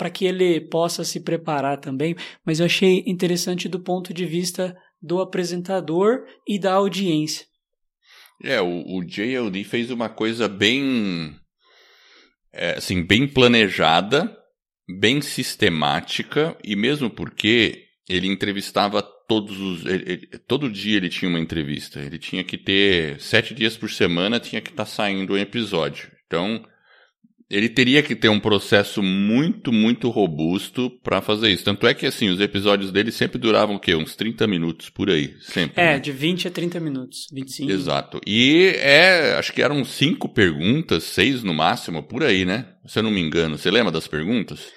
para 0.01 0.09
que 0.09 0.25
ele 0.25 0.63
possa 0.63 1.05
se 1.05 1.21
preparar 1.21 1.79
também, 1.79 2.17
mas 2.43 2.59
eu 2.59 2.65
achei 2.65 3.05
interessante 3.07 3.69
do 3.69 3.79
ponto 3.79 4.15
de 4.15 4.25
vista 4.25 4.75
do 4.99 5.21
apresentador 5.21 6.25
e 6.49 6.59
da 6.59 6.73
audiência. 6.73 7.45
É, 8.43 8.63
o, 8.63 8.97
o 8.97 9.05
JLD 9.05 9.63
fez 9.65 9.91
uma 9.91 10.09
coisa 10.09 10.49
bem, 10.49 11.37
é, 12.51 12.79
assim, 12.79 13.03
bem 13.03 13.29
planejada, 13.29 14.35
bem 14.89 15.21
sistemática, 15.21 16.57
e 16.65 16.75
mesmo 16.75 17.11
porque 17.11 17.85
ele 18.09 18.27
entrevistava 18.27 19.03
todos 19.03 19.61
os. 19.61 19.85
Ele, 19.85 20.13
ele, 20.13 20.27
todo 20.49 20.73
dia 20.73 20.97
ele 20.97 21.11
tinha 21.11 21.29
uma 21.29 21.39
entrevista. 21.39 22.01
Ele 22.01 22.19
tinha 22.19 22.43
que 22.43 22.57
ter 22.57 23.21
sete 23.21 23.53
dias 23.53 23.77
por 23.77 23.91
semana, 23.91 24.41
tinha 24.41 24.63
que 24.63 24.71
estar 24.71 24.87
tá 24.87 24.91
saindo 24.91 25.35
um 25.35 25.39
episódio. 25.39 26.11
Então, 26.27 26.65
ele 27.51 27.69
teria 27.69 28.01
que 28.03 28.15
ter 28.15 28.29
um 28.29 28.39
processo 28.39 29.03
muito, 29.03 29.73
muito 29.73 30.09
robusto 30.09 30.89
para 31.03 31.21
fazer 31.21 31.51
isso. 31.51 31.65
Tanto 31.65 31.87
é 31.87 31.93
que, 31.93 32.07
assim, 32.07 32.29
os 32.29 32.41
episódios 32.41 32.93
dele 32.93 33.11
sempre 33.11 33.39
duravam 33.39 33.75
o 33.75 33.81
quê? 33.81 33.95
Uns 33.97 34.15
30 34.15 34.47
minutos 34.47 34.89
por 34.89 35.11
aí, 35.11 35.35
sempre. 35.41 35.83
É, 35.83 35.95
né? 35.95 35.99
de 35.99 36.13
20 36.13 36.47
a 36.47 36.51
30 36.51 36.79
minutos, 36.79 37.27
25. 37.33 37.71
Exato. 37.73 38.21
E 38.25 38.73
é, 38.77 39.35
acho 39.37 39.53
que 39.53 39.63
eram 39.63 39.85
cinco 39.85 40.29
perguntas, 40.29 41.03
seis 41.03 41.43
no 41.43 41.53
máximo, 41.53 42.05
por 42.05 42.23
aí, 42.23 42.45
né? 42.45 42.69
Se 42.87 43.01
eu 43.01 43.03
não 43.03 43.11
me 43.11 43.21
engano. 43.21 43.59
Você 43.59 43.71
lembra 43.71 43.91
das 43.91 44.07
perguntas? 44.07 44.71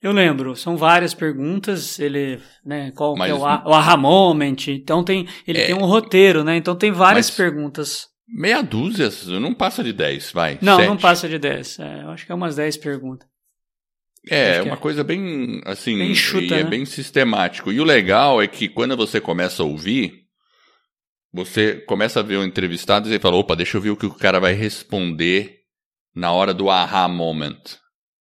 Eu 0.00 0.12
lembro, 0.12 0.56
são 0.56 0.78
várias 0.78 1.12
perguntas, 1.12 1.98
ele, 1.98 2.38
né, 2.64 2.90
qual 2.92 3.14
Mas, 3.16 3.30
é 3.30 3.34
o, 3.34 3.40
o 3.40 3.74
aha 3.74 3.98
moment, 3.98 4.56
então 4.68 5.04
tem, 5.04 5.26
ele 5.46 5.58
é, 5.58 5.66
tem 5.66 5.74
um 5.74 5.84
roteiro, 5.84 6.42
né, 6.42 6.56
então 6.56 6.74
tem 6.74 6.90
várias 6.90 7.30
perguntas. 7.30 8.06
Meia 8.32 8.62
dúzia, 8.62 9.10
não 9.40 9.52
passa 9.52 9.82
de 9.82 9.92
10, 9.92 10.32
vai. 10.32 10.58
Não, 10.62 10.78
não 10.84 10.96
passa 10.96 11.28
de 11.28 11.38
10. 11.38 11.78
É, 11.80 12.02
eu 12.02 12.10
acho 12.10 12.24
que 12.24 12.32
é 12.32 12.34
umas 12.34 12.56
10 12.56 12.76
perguntas. 12.76 13.28
É, 14.28 14.56
é 14.56 14.62
uma 14.62 14.74
é. 14.74 14.78
coisa 14.78 15.02
bem, 15.02 15.60
assim, 15.64 15.96
bem 15.98 16.14
chuta, 16.14 16.54
é 16.54 16.62
né? 16.62 16.70
bem 16.70 16.84
sistemático. 16.84 17.72
E 17.72 17.80
o 17.80 17.84
legal 17.84 18.42
é 18.42 18.46
que 18.46 18.68
quando 18.68 18.96
você 18.96 19.20
começa 19.20 19.62
a 19.62 19.66
ouvir, 19.66 20.26
você 21.32 21.76
começa 21.86 22.20
a 22.20 22.22
ver 22.22 22.36
o 22.36 22.44
entrevistado 22.44 23.12
e 23.12 23.18
fala, 23.18 23.36
opa, 23.36 23.56
deixa 23.56 23.76
eu 23.76 23.80
ver 23.80 23.90
o 23.90 23.96
que 23.96 24.06
o 24.06 24.14
cara 24.14 24.38
vai 24.38 24.52
responder 24.52 25.60
na 26.14 26.32
hora 26.32 26.52
do 26.52 26.68
aha 26.68 27.08
moment, 27.08 27.78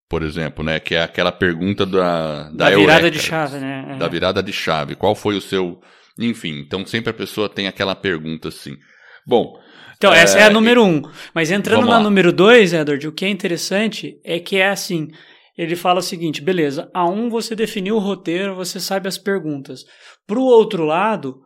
por 0.08 0.24
exemplo, 0.24 0.64
né? 0.64 0.80
Que 0.80 0.96
é 0.96 1.04
aquela 1.04 1.32
pergunta 1.32 1.86
da... 1.86 2.44
Da, 2.44 2.70
da 2.70 2.70
virada 2.70 3.00
Eureka, 3.02 3.12
de 3.12 3.20
chave, 3.20 3.58
né? 3.58 3.86
É. 3.90 3.98
Da 3.98 4.08
virada 4.08 4.42
de 4.42 4.54
chave. 4.54 4.96
Qual 4.96 5.16
foi 5.16 5.36
o 5.36 5.42
seu... 5.42 5.82
Enfim, 6.18 6.60
então 6.60 6.86
sempre 6.86 7.10
a 7.10 7.14
pessoa 7.14 7.50
tem 7.50 7.68
aquela 7.68 7.96
pergunta 7.96 8.50
assim. 8.50 8.78
Bom, 9.26 9.60
então, 10.00 10.14
essa 10.14 10.38
é, 10.38 10.44
é 10.44 10.46
a 10.46 10.50
número 10.50 10.82
um. 10.82 11.02
Mas 11.36 11.52
entrando 11.52 11.86
na 11.86 12.00
número 12.00 12.32
dois, 12.32 12.72
Edward, 12.72 13.06
o 13.06 13.12
que 13.12 13.26
é 13.26 13.30
interessante 13.30 14.18
é 14.24 14.40
que 14.40 14.56
é 14.56 14.70
assim. 14.70 15.10
Ele 15.58 15.76
fala 15.76 16.00
o 16.00 16.02
seguinte, 16.02 16.42
beleza, 16.42 16.90
a 16.94 17.06
um 17.06 17.30
você 17.30 17.54
definiu 17.54 17.98
o 17.98 18.00
roteiro, 18.00 18.56
você 18.56 18.80
sabe 18.80 19.10
as 19.10 19.18
perguntas. 19.18 19.84
Para 20.26 20.40
o 20.40 20.46
outro 20.46 20.86
lado, 20.86 21.42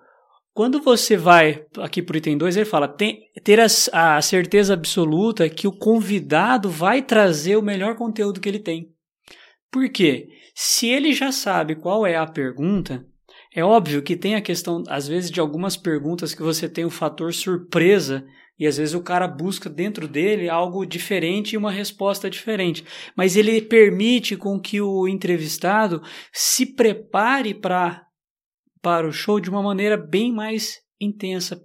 quando 0.54 0.80
você 0.80 1.18
vai 1.18 1.66
aqui 1.80 2.00
para 2.00 2.14
o 2.14 2.18
item 2.18 2.38
2, 2.38 2.56
ele 2.56 2.66
fala 2.66 2.88
tem, 2.88 3.22
ter 3.44 3.60
a, 3.60 3.66
a 4.18 4.22
certeza 4.22 4.76
absoluta 4.76 5.50
que 5.50 5.68
o 5.68 5.76
convidado 5.76 6.70
vai 6.70 7.02
trazer 7.02 7.56
o 7.56 7.64
melhor 7.64 7.96
conteúdo 7.96 8.40
que 8.40 8.48
ele 8.48 8.60
tem. 8.60 8.88
Por 9.72 9.90
quê? 9.90 10.28
Se 10.54 10.88
ele 10.88 11.12
já 11.12 11.32
sabe 11.32 11.74
qual 11.74 12.06
é 12.06 12.16
a 12.16 12.28
pergunta, 12.28 13.04
é 13.56 13.64
óbvio 13.64 14.04
que 14.04 14.16
tem 14.16 14.36
a 14.36 14.42
questão, 14.42 14.84
às 14.88 15.08
vezes, 15.08 15.32
de 15.32 15.40
algumas 15.40 15.76
perguntas 15.76 16.36
que 16.36 16.44
você 16.44 16.70
tem 16.70 16.86
o 16.86 16.92
fator 16.92 17.34
surpresa 17.34 18.24
e 18.64 18.68
às 18.68 18.78
vezes 18.78 18.96
o 18.96 19.04
cara 19.04 19.28
busca 19.28 19.70
dentro 19.70 20.08
dele 20.08 20.48
algo 20.48 20.86
diferente 20.86 21.52
e 21.52 21.58
uma 21.58 21.70
resposta 21.70 22.30
diferente. 22.30 22.86
Mas 23.14 23.36
ele 23.36 23.62
permite 23.62 24.38
com 24.38 24.58
que 24.58 24.80
o 24.80 25.06
entrevistado 25.06 26.02
se 26.32 26.66
prepare 26.66 27.54
para 27.54 28.06
para 28.82 29.06
o 29.06 29.12
show 29.12 29.38
de 29.38 29.50
uma 29.50 29.62
maneira 29.62 29.98
bem 29.98 30.32
mais 30.32 30.78
intensa. 31.00 31.62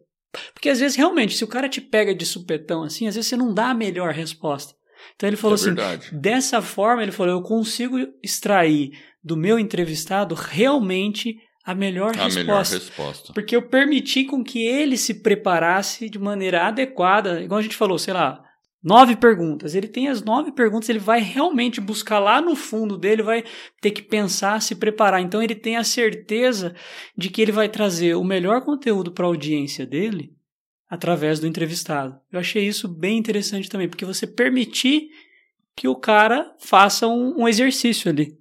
Porque 0.52 0.68
às 0.68 0.80
vezes 0.80 0.96
realmente, 0.96 1.36
se 1.36 1.44
o 1.44 1.48
cara 1.48 1.68
te 1.68 1.80
pega 1.80 2.12
de 2.12 2.26
supetão 2.26 2.82
assim, 2.82 3.06
às 3.06 3.14
vezes 3.14 3.30
você 3.30 3.36
não 3.36 3.54
dá 3.54 3.70
a 3.70 3.74
melhor 3.74 4.12
resposta. 4.12 4.74
Então 5.14 5.28
ele 5.28 5.36
falou 5.36 5.54
é 5.54 5.60
assim: 5.60 5.74
verdade. 5.74 6.12
dessa 6.12 6.60
forma, 6.60 7.04
ele 7.04 7.12
falou, 7.12 7.34
eu 7.34 7.42
consigo 7.42 7.96
extrair 8.24 8.90
do 9.22 9.36
meu 9.36 9.56
entrevistado 9.56 10.34
realmente 10.34 11.36
a 11.68 11.74
melhor 11.74 12.16
a 12.16 12.24
resposta. 12.24 12.40
Melhor 12.40 12.64
resposta. 12.64 13.32
Porque 13.34 13.54
eu 13.54 13.60
permiti 13.60 14.24
com 14.24 14.42
que 14.42 14.58
ele 14.64 14.96
se 14.96 15.12
preparasse 15.20 16.08
de 16.08 16.18
maneira 16.18 16.66
adequada, 16.66 17.42
igual 17.42 17.58
a 17.58 17.62
gente 17.62 17.76
falou, 17.76 17.98
sei 17.98 18.14
lá, 18.14 18.42
nove 18.82 19.16
perguntas. 19.16 19.74
Ele 19.74 19.86
tem 19.86 20.08
as 20.08 20.22
nove 20.22 20.50
perguntas, 20.50 20.88
ele 20.88 20.98
vai 20.98 21.20
realmente 21.20 21.78
buscar 21.78 22.20
lá 22.20 22.40
no 22.40 22.56
fundo 22.56 22.96
dele, 22.96 23.22
vai 23.22 23.44
ter 23.82 23.90
que 23.90 24.00
pensar, 24.00 24.62
se 24.62 24.76
preparar. 24.76 25.20
Então 25.20 25.42
ele 25.42 25.54
tem 25.54 25.76
a 25.76 25.84
certeza 25.84 26.74
de 27.14 27.28
que 27.28 27.42
ele 27.42 27.52
vai 27.52 27.68
trazer 27.68 28.14
o 28.14 28.24
melhor 28.24 28.62
conteúdo 28.62 29.12
para 29.12 29.26
a 29.26 29.28
audiência 29.28 29.84
dele 29.84 30.32
através 30.88 31.38
do 31.38 31.46
entrevistado. 31.46 32.18
Eu 32.32 32.40
achei 32.40 32.66
isso 32.66 32.88
bem 32.88 33.18
interessante 33.18 33.68
também, 33.68 33.90
porque 33.90 34.06
você 34.06 34.26
permitir 34.26 35.10
que 35.76 35.86
o 35.86 35.94
cara 35.94 36.50
faça 36.58 37.06
um, 37.06 37.42
um 37.42 37.46
exercício 37.46 38.10
ali. 38.10 38.37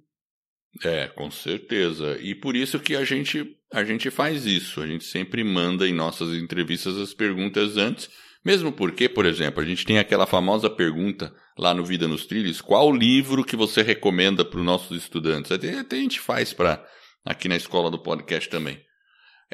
É, 0.84 1.08
com 1.08 1.30
certeza. 1.30 2.18
E 2.20 2.34
por 2.34 2.54
isso 2.54 2.78
que 2.78 2.94
a 2.94 3.04
gente, 3.04 3.56
a 3.72 3.82
gente 3.84 4.10
faz 4.10 4.46
isso. 4.46 4.80
A 4.80 4.86
gente 4.86 5.04
sempre 5.04 5.42
manda 5.42 5.86
em 5.86 5.92
nossas 5.92 6.34
entrevistas 6.34 6.96
as 6.96 7.12
perguntas 7.12 7.76
antes. 7.76 8.08
Mesmo 8.44 8.72
porque, 8.72 9.08
por 9.08 9.26
exemplo, 9.26 9.60
a 9.60 9.66
gente 9.66 9.84
tem 9.84 9.98
aquela 9.98 10.26
famosa 10.26 10.70
pergunta 10.70 11.34
lá 11.58 11.74
no 11.74 11.84
Vida 11.84 12.06
nos 12.06 12.24
Trilhos: 12.24 12.60
qual 12.60 12.94
livro 12.94 13.44
que 13.44 13.56
você 13.56 13.82
recomenda 13.82 14.44
para 14.44 14.60
os 14.60 14.64
nossos 14.64 14.96
estudantes? 14.96 15.50
Até, 15.50 15.80
até 15.80 15.96
a 15.96 16.00
gente 16.00 16.20
faz 16.20 16.52
para 16.52 16.84
aqui 17.24 17.48
na 17.48 17.56
escola 17.56 17.90
do 17.90 17.98
podcast 17.98 18.48
também. 18.48 18.80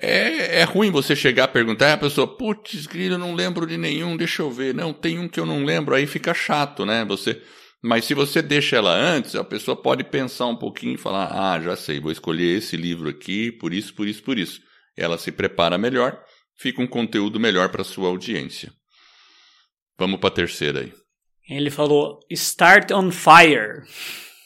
É, 0.01 0.61
é 0.61 0.65
ruim 0.65 0.91
você 0.91 1.15
chegar 1.15 1.45
a 1.45 1.49
perguntar, 1.49 1.93
a 1.93 1.99
pessoa, 1.99 2.27
putz, 2.27 2.87
grilo, 2.87 3.17
não 3.17 3.35
lembro 3.35 3.65
de 3.67 3.77
nenhum, 3.77 4.17
deixa 4.17 4.43
eu 4.43 4.51
ver. 4.51 4.75
Não, 4.75 4.93
tem 4.93 5.19
um 5.19 5.29
que 5.29 5.39
eu 5.39 5.47
não 5.47 5.65
lembro, 5.65 5.95
aí 5.95 6.07
fica 6.07 6.35
chato, 6.35 6.85
né? 6.85 7.05
Você 7.05 7.41
mas 7.87 8.07
se 8.07 8.15
você 8.15 8.41
deixa 8.41 8.77
ela 8.77 8.95
antes, 8.95 9.35
a 9.35 9.45
pessoa 9.45 9.77
pode 9.77 10.05
pensar 10.05 10.47
um 10.47 10.57
pouquinho 10.57 10.95
e 10.95 10.97
falar: 10.97 11.27
ah, 11.31 11.61
já 11.61 11.77
sei, 11.77 12.01
vou 12.01 12.11
escolher 12.11 12.57
esse 12.57 12.79
livro 12.79 13.11
aqui, 13.11 13.53
por 13.53 13.75
isso, 13.75 13.93
por 13.93 14.09
isso, 14.09 14.23
por 14.23 14.39
isso. 14.39 14.59
Ela 14.97 15.19
se 15.19 15.31
prepara 15.31 15.77
melhor, 15.77 16.19
fica 16.57 16.81
um 16.81 16.87
conteúdo 16.87 17.39
melhor 17.39 17.69
para 17.69 17.85
sua 17.85 18.09
audiência. 18.09 18.73
Vamos 19.99 20.19
para 20.19 20.29
a 20.31 20.33
terceira 20.33 20.81
aí. 20.81 20.95
Ele 21.47 21.71
falou: 21.71 22.21
Start 22.31 22.91
on 22.91 23.11
fire. 23.11 23.83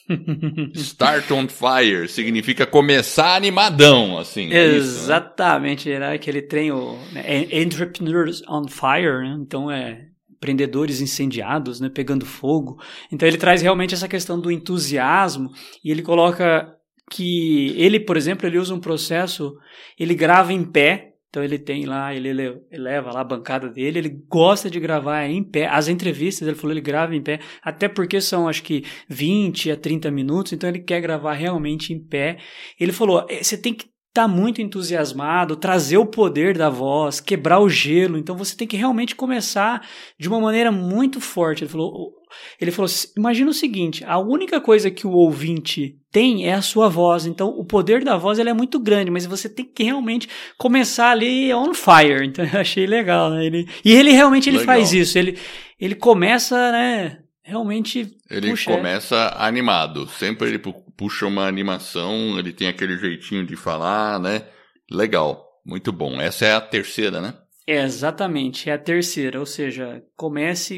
Start 0.75 1.31
on 1.31 1.47
fire 1.47 2.09
significa 2.09 2.67
começar 2.67 3.37
animadão, 3.37 4.19
assim. 4.19 4.53
É 4.53 4.65
Exatamente, 4.65 5.83
isso, 5.83 5.91
né? 5.91 5.95
era 5.95 6.13
aquele 6.13 6.43
trem, 6.43 6.73
o 6.73 6.99
né? 7.13 7.47
Entrepreneurs 7.53 8.43
on 8.49 8.67
Fire, 8.67 9.21
né? 9.21 9.37
então 9.39 9.71
é 9.71 10.09
empreendedores 10.39 11.01
incendiados, 11.01 11.81
né, 11.81 11.89
pegando 11.89 12.25
fogo. 12.25 12.81
Então 13.13 13.29
ele 13.29 13.37
traz 13.37 13.61
realmente 13.61 13.95
essa 13.95 14.09
questão 14.09 14.41
do 14.41 14.51
entusiasmo 14.51 15.51
e 15.85 15.91
ele 15.91 16.03
coloca 16.03 16.75
que 17.11 17.75
ele, 17.77 17.99
por 17.99 18.17
exemplo, 18.17 18.47
ele 18.47 18.59
usa 18.59 18.75
um 18.75 18.81
processo, 18.81 19.57
ele 19.99 20.15
grava 20.15 20.53
em 20.53 20.65
pé, 20.65 21.15
então 21.29 21.43
ele 21.43 21.59
tem 21.59 21.85
lá, 21.85 22.15
ele 22.15 22.33
leva 22.73 23.13
lá 23.13 23.21
a 23.21 23.25
bancada 23.25 23.69
dele, 23.69 23.99
ele 23.99 24.23
gosta 24.29 24.71
de 24.71 24.81
gravar 24.81 25.27
em 25.27 25.43
pé. 25.43 25.67
As 25.67 25.89
entrevistas, 25.89 26.47
ele 26.47 26.57
falou, 26.57 26.73
ele 26.73 26.81
grava 26.81 27.15
em 27.15 27.23
pé, 27.23 27.41
até 27.63 27.89
porque 27.89 28.21
são 28.21 28.49
acho 28.49 28.63
que 28.63 28.85
20 29.09 29.73
a 29.73 29.77
30 29.77 30.11
minutos, 30.11 30.53
então 30.53 30.69
ele 30.69 30.81
quer 30.81 31.01
gravar 31.01 31.35
realmente 31.35 31.93
em 31.93 31.99
pé. 31.99 32.39
Ele 32.81 32.93
falou, 32.93 33.27
é, 33.29 33.43
você 33.43 33.59
tem 33.59 33.75
que 33.75 33.87
tá 34.19 34.29
muito 34.29 34.61
entusiasmado, 34.61 35.55
trazer 35.55 35.97
o 35.99 36.07
poder 36.07 36.57
da 36.57 36.69
voz, 36.69 37.21
quebrar 37.21 37.61
o 37.61 37.69
gelo. 37.69 38.19
Então 38.19 38.37
você 38.37 38.57
tem 38.57 38.67
que 38.67 38.77
realmente 38.77 39.15
começar 39.15 39.87
de 40.19 40.29
uma 40.29 40.41
maneira 40.41 40.73
muito 40.73 41.21
forte. 41.21 41.63
Ele 41.63 41.71
falou, 41.71 42.13
ele 42.61 42.71
falou: 42.73 42.91
imagina 43.17 43.51
o 43.51 43.55
seguinte: 43.55 44.05
a 44.05 44.19
única 44.19 44.61
coisa 44.61 44.91
que 44.91 45.07
o 45.07 45.13
ouvinte 45.13 45.97
tem 46.11 46.47
é 46.47 46.55
a 46.55 46.63
sua 46.63 46.89
voz. 46.89 47.27
Então 47.27 47.49
o 47.49 47.65
poder 47.65 48.03
da 48.03 48.17
voz 48.17 48.39
é 48.39 48.53
muito 48.53 48.81
grande, 48.81 49.11
mas 49.11 49.25
você 49.25 49.49
tem 49.49 49.65
que 49.65 49.85
realmente 49.85 50.29
começar 50.57 51.11
ali 51.11 51.55
on 51.55 51.73
fire. 51.73 52.27
Então 52.27 52.45
eu 52.45 52.61
achei 52.61 52.87
legal, 52.87 53.31
né? 53.31 53.47
Ele, 53.47 53.69
e 53.85 53.95
ele 53.95 54.11
realmente 54.11 54.49
ele 54.49 54.61
faz 54.61 54.93
isso. 54.93 55.17
Ele, 55.17 55.39
ele 55.79 55.95
começa, 55.95 56.73
né? 56.73 57.19
Realmente. 57.45 58.17
Ele 58.29 58.51
puxa, 58.51 58.71
começa 58.71 59.35
animado. 59.39 60.09
Sempre 60.09 60.49
ele 60.49 60.59
puxa 60.99 61.27
uma 61.27 61.47
animação, 61.47 62.37
ele 62.39 62.53
tem 62.53 62.67
aquele 62.67 62.99
jeitinho 62.99 63.47
de 63.47 63.55
falar, 63.55 64.19
né? 64.19 64.43
Legal, 64.91 65.47
muito 65.65 65.93
bom. 65.93 66.21
Essa 66.21 66.47
é 66.47 66.55
a 66.55 66.61
terceira, 66.61 67.21
né? 67.21 67.35
É, 67.69 67.83
exatamente, 67.83 68.71
é 68.71 68.73
a 68.73 68.79
terceira, 68.79 69.39
ou 69.39 69.47
seja, 69.47 70.03
comece 70.17 70.75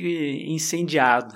incendiado. 0.46 1.34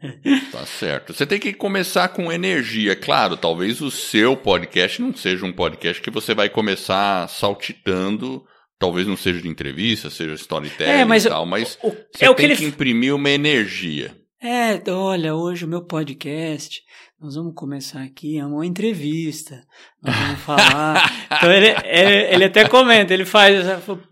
tá 0.50 0.64
certo. 0.64 1.12
Você 1.12 1.26
tem 1.26 1.38
que 1.38 1.52
começar 1.52 2.08
com 2.08 2.32
energia, 2.32 2.96
claro. 2.96 3.36
Talvez 3.36 3.80
o 3.82 3.90
seu 3.90 4.34
podcast 4.34 5.00
não 5.00 5.14
seja 5.14 5.44
um 5.44 5.52
podcast 5.52 6.02
que 6.02 6.10
você 6.10 6.34
vai 6.34 6.48
começar 6.48 7.28
saltitando. 7.28 8.44
Talvez 8.78 9.06
não 9.06 9.16
seja 9.16 9.40
de 9.40 9.48
entrevista, 9.48 10.10
seja 10.10 10.34
storytelling 10.34 10.90
é, 10.90 11.04
mas 11.04 11.26
e 11.26 11.28
tal, 11.28 11.46
mas 11.46 11.78
o, 11.82 11.90
você 11.90 12.24
é 12.24 12.34
tem 12.34 12.48
que, 12.48 12.56
que 12.56 12.64
imprimir 12.64 13.14
uma 13.14 13.30
energia. 13.30 14.16
É, 14.42 14.82
olha, 14.90 15.34
hoje 15.34 15.64
o 15.64 15.68
meu 15.68 15.82
podcast 15.82 16.82
nós 17.24 17.36
vamos 17.36 17.54
começar 17.54 18.02
aqui 18.02 18.36
é 18.36 18.44
uma 18.44 18.66
entrevista, 18.66 19.62
nós 20.02 20.14
vamos 20.14 20.40
falar. 20.40 21.10
então 21.32 21.50
ele, 21.50 21.68
ele, 21.84 22.34
ele, 22.34 22.44
até 22.44 22.68
comenta, 22.68 23.14
ele 23.14 23.24
faz, 23.24 23.64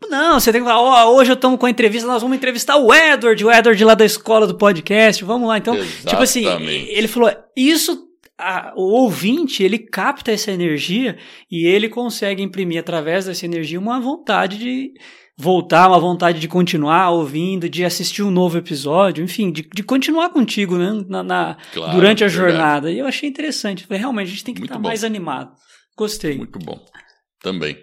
não, 0.09 0.41
você 0.41 0.51
tem 0.51 0.63
que 0.63 0.67
falar, 0.67 1.11
oh, 1.11 1.17
hoje 1.17 1.31
eu 1.31 1.35
estamos 1.35 1.61
com 1.61 1.67
a 1.67 1.71
entrevista, 1.71 2.09
nós 2.09 2.23
vamos 2.23 2.39
entrevistar 2.39 2.79
o 2.79 2.93
Edward, 2.95 3.45
o 3.45 3.53
Edward 3.53 3.85
lá 3.85 3.95
da 3.95 4.07
escola 4.07 4.47
do 4.47 4.57
podcast, 4.57 5.23
vamos 5.27 5.47
lá. 5.47 5.59
Então, 5.59 5.75
Exatamente. 5.75 6.07
tipo 6.07 6.23
assim, 6.23 6.47
ele 6.89 7.07
falou, 7.07 7.31
isso 7.55 8.09
a, 8.39 8.73
o 8.75 9.03
ouvinte 9.03 9.63
ele 9.63 9.79
capta 9.79 10.33
essa 10.33 10.51
energia 10.51 11.19
e 11.51 11.67
ele 11.67 11.91
consegue 11.91 12.43
imprimir 12.43 12.81
através 12.81 13.27
dessa 13.27 13.45
energia 13.45 13.79
uma 13.79 14.01
vontade 14.01 14.57
de 14.57 14.95
voltar, 15.37 15.89
uma 15.89 15.99
vontade 15.99 16.39
de 16.39 16.49
continuar 16.49 17.11
ouvindo, 17.11 17.69
de 17.69 17.85
assistir 17.85 18.23
um 18.23 18.31
novo 18.31 18.59
episódio, 18.59 19.25
enfim, 19.25 19.51
de, 19.51 19.63
de 19.63 19.83
continuar 19.83 20.31
contigo 20.31 20.77
né, 20.77 21.05
na, 21.09 21.23
na 21.23 21.57
claro, 21.73 21.93
durante 21.93 22.23
a 22.23 22.29
verdade. 22.29 22.53
jornada. 22.53 22.93
E 22.93 22.99
eu 22.99 23.07
achei 23.07 23.29
interessante. 23.29 23.87
Falei, 23.87 24.01
realmente, 24.01 24.29
a 24.29 24.31
gente 24.31 24.45
tem 24.45 24.55
que 24.55 24.63
estar 24.63 24.79
mais 24.79 25.05
animado. 25.05 25.53
Gostei. 25.97 26.37
Muito 26.37 26.59
bom. 26.59 26.79
Também. 27.41 27.77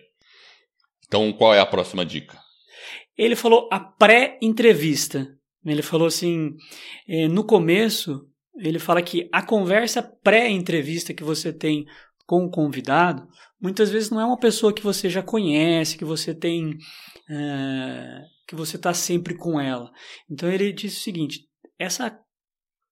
Então, 1.08 1.32
qual 1.34 1.54
é 1.54 1.60
a 1.60 1.66
próxima 1.66 2.06
dica? 2.06 2.38
Ele 3.18 3.36
falou 3.36 3.68
a 3.72 3.80
pré-entrevista. 3.80 5.28
Ele 5.66 5.82
falou 5.82 6.08
assim: 6.08 6.56
eh, 7.08 7.28
no 7.28 7.44
começo, 7.44 8.26
ele 8.58 8.80
fala 8.80 9.02
que 9.02 9.28
a 9.34 9.42
conversa 9.42 10.02
pré-entrevista 10.02 11.14
que 11.14 11.24
você 11.24 11.52
tem 11.52 11.86
com 12.26 12.46
o 12.46 12.50
convidado, 12.50 13.28
muitas 13.62 13.90
vezes 13.90 14.10
não 14.10 14.20
é 14.20 14.26
uma 14.26 14.40
pessoa 14.40 14.74
que 14.74 14.82
você 14.82 15.10
já 15.10 15.22
conhece, 15.22 15.98
que 15.98 16.06
você 16.06 16.34
tem 16.34 16.78
é, 17.30 18.22
que 18.48 18.56
você 18.56 18.76
está 18.76 18.94
sempre 18.94 19.36
com 19.36 19.60
ela. 19.60 19.92
Então 20.30 20.52
ele 20.52 20.74
disse 20.74 20.98
o 20.98 21.04
seguinte: 21.04 21.42
essa 21.78 22.18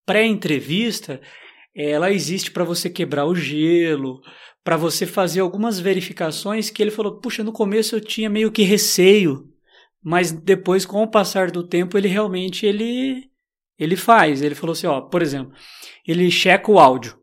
pré-entrevista 0.06 1.22
ela 1.76 2.12
existe 2.12 2.50
para 2.50 2.64
você 2.64 2.90
quebrar 2.90 3.26
o 3.26 3.36
gelo, 3.36 4.20
para 4.64 4.76
você 4.76 5.06
fazer 5.06 5.42
algumas 5.42 5.80
verificações 5.80 6.70
que 6.70 6.82
ele 6.82 6.90
falou, 6.90 7.20
puxa, 7.20 7.44
no 7.44 7.54
começo 7.54 7.96
eu 7.96 8.02
tinha 8.02 8.30
meio 8.30 8.52
que 8.52 8.64
receio, 8.64 9.46
mas 10.04 10.32
depois 10.32 10.86
com 10.86 11.04
o 11.04 11.10
passar 11.10 11.52
do 11.52 11.68
tempo 11.68 11.98
ele 11.98 12.08
realmente 12.08 12.66
ele 12.66 13.30
ele 13.78 13.96
faz. 13.96 14.42
Ele 14.42 14.56
falou 14.56 14.74
assim, 14.74 14.88
ó, 14.88 15.02
por 15.02 15.22
exemplo, 15.22 15.54
ele 16.06 16.32
checa 16.32 16.72
o 16.72 16.80
áudio. 16.80 17.18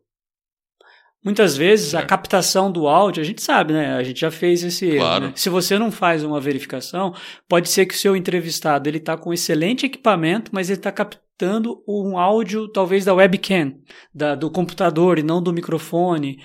Muitas 1.25 1.57
vezes 1.57 1.95
a 1.95 2.03
captação 2.03 2.71
do 2.71 2.87
áudio, 2.87 3.19
a 3.19 3.25
gente 3.25 3.41
sabe, 3.41 3.73
né? 3.73 3.95
A 3.95 4.03
gente 4.03 4.21
já 4.21 4.29
fez 4.29 4.63
esse 4.63 4.95
claro. 4.95 5.25
Né? 5.25 5.33
Se 5.35 5.49
você 5.49 5.79
não 5.79 5.91
faz 5.91 6.23
uma 6.23 6.39
verificação, 6.39 7.15
pode 7.49 7.67
ser 7.67 7.87
que 7.87 7.95
o 7.95 7.97
seu 7.97 8.15
entrevistado 8.15 8.87
ele 8.87 8.99
está 8.99 9.17
com 9.17 9.33
excelente 9.33 9.87
equipamento, 9.87 10.51
mas 10.53 10.69
ele 10.69 10.77
está 10.77 10.91
captando 10.91 11.83
um 11.87 12.19
áudio 12.19 12.67
talvez 12.67 13.03
da 13.03 13.13
webcam, 13.15 13.73
da, 14.13 14.35
do 14.35 14.51
computador 14.51 15.17
e 15.17 15.23
não 15.23 15.41
do 15.41 15.51
microfone. 15.51 16.37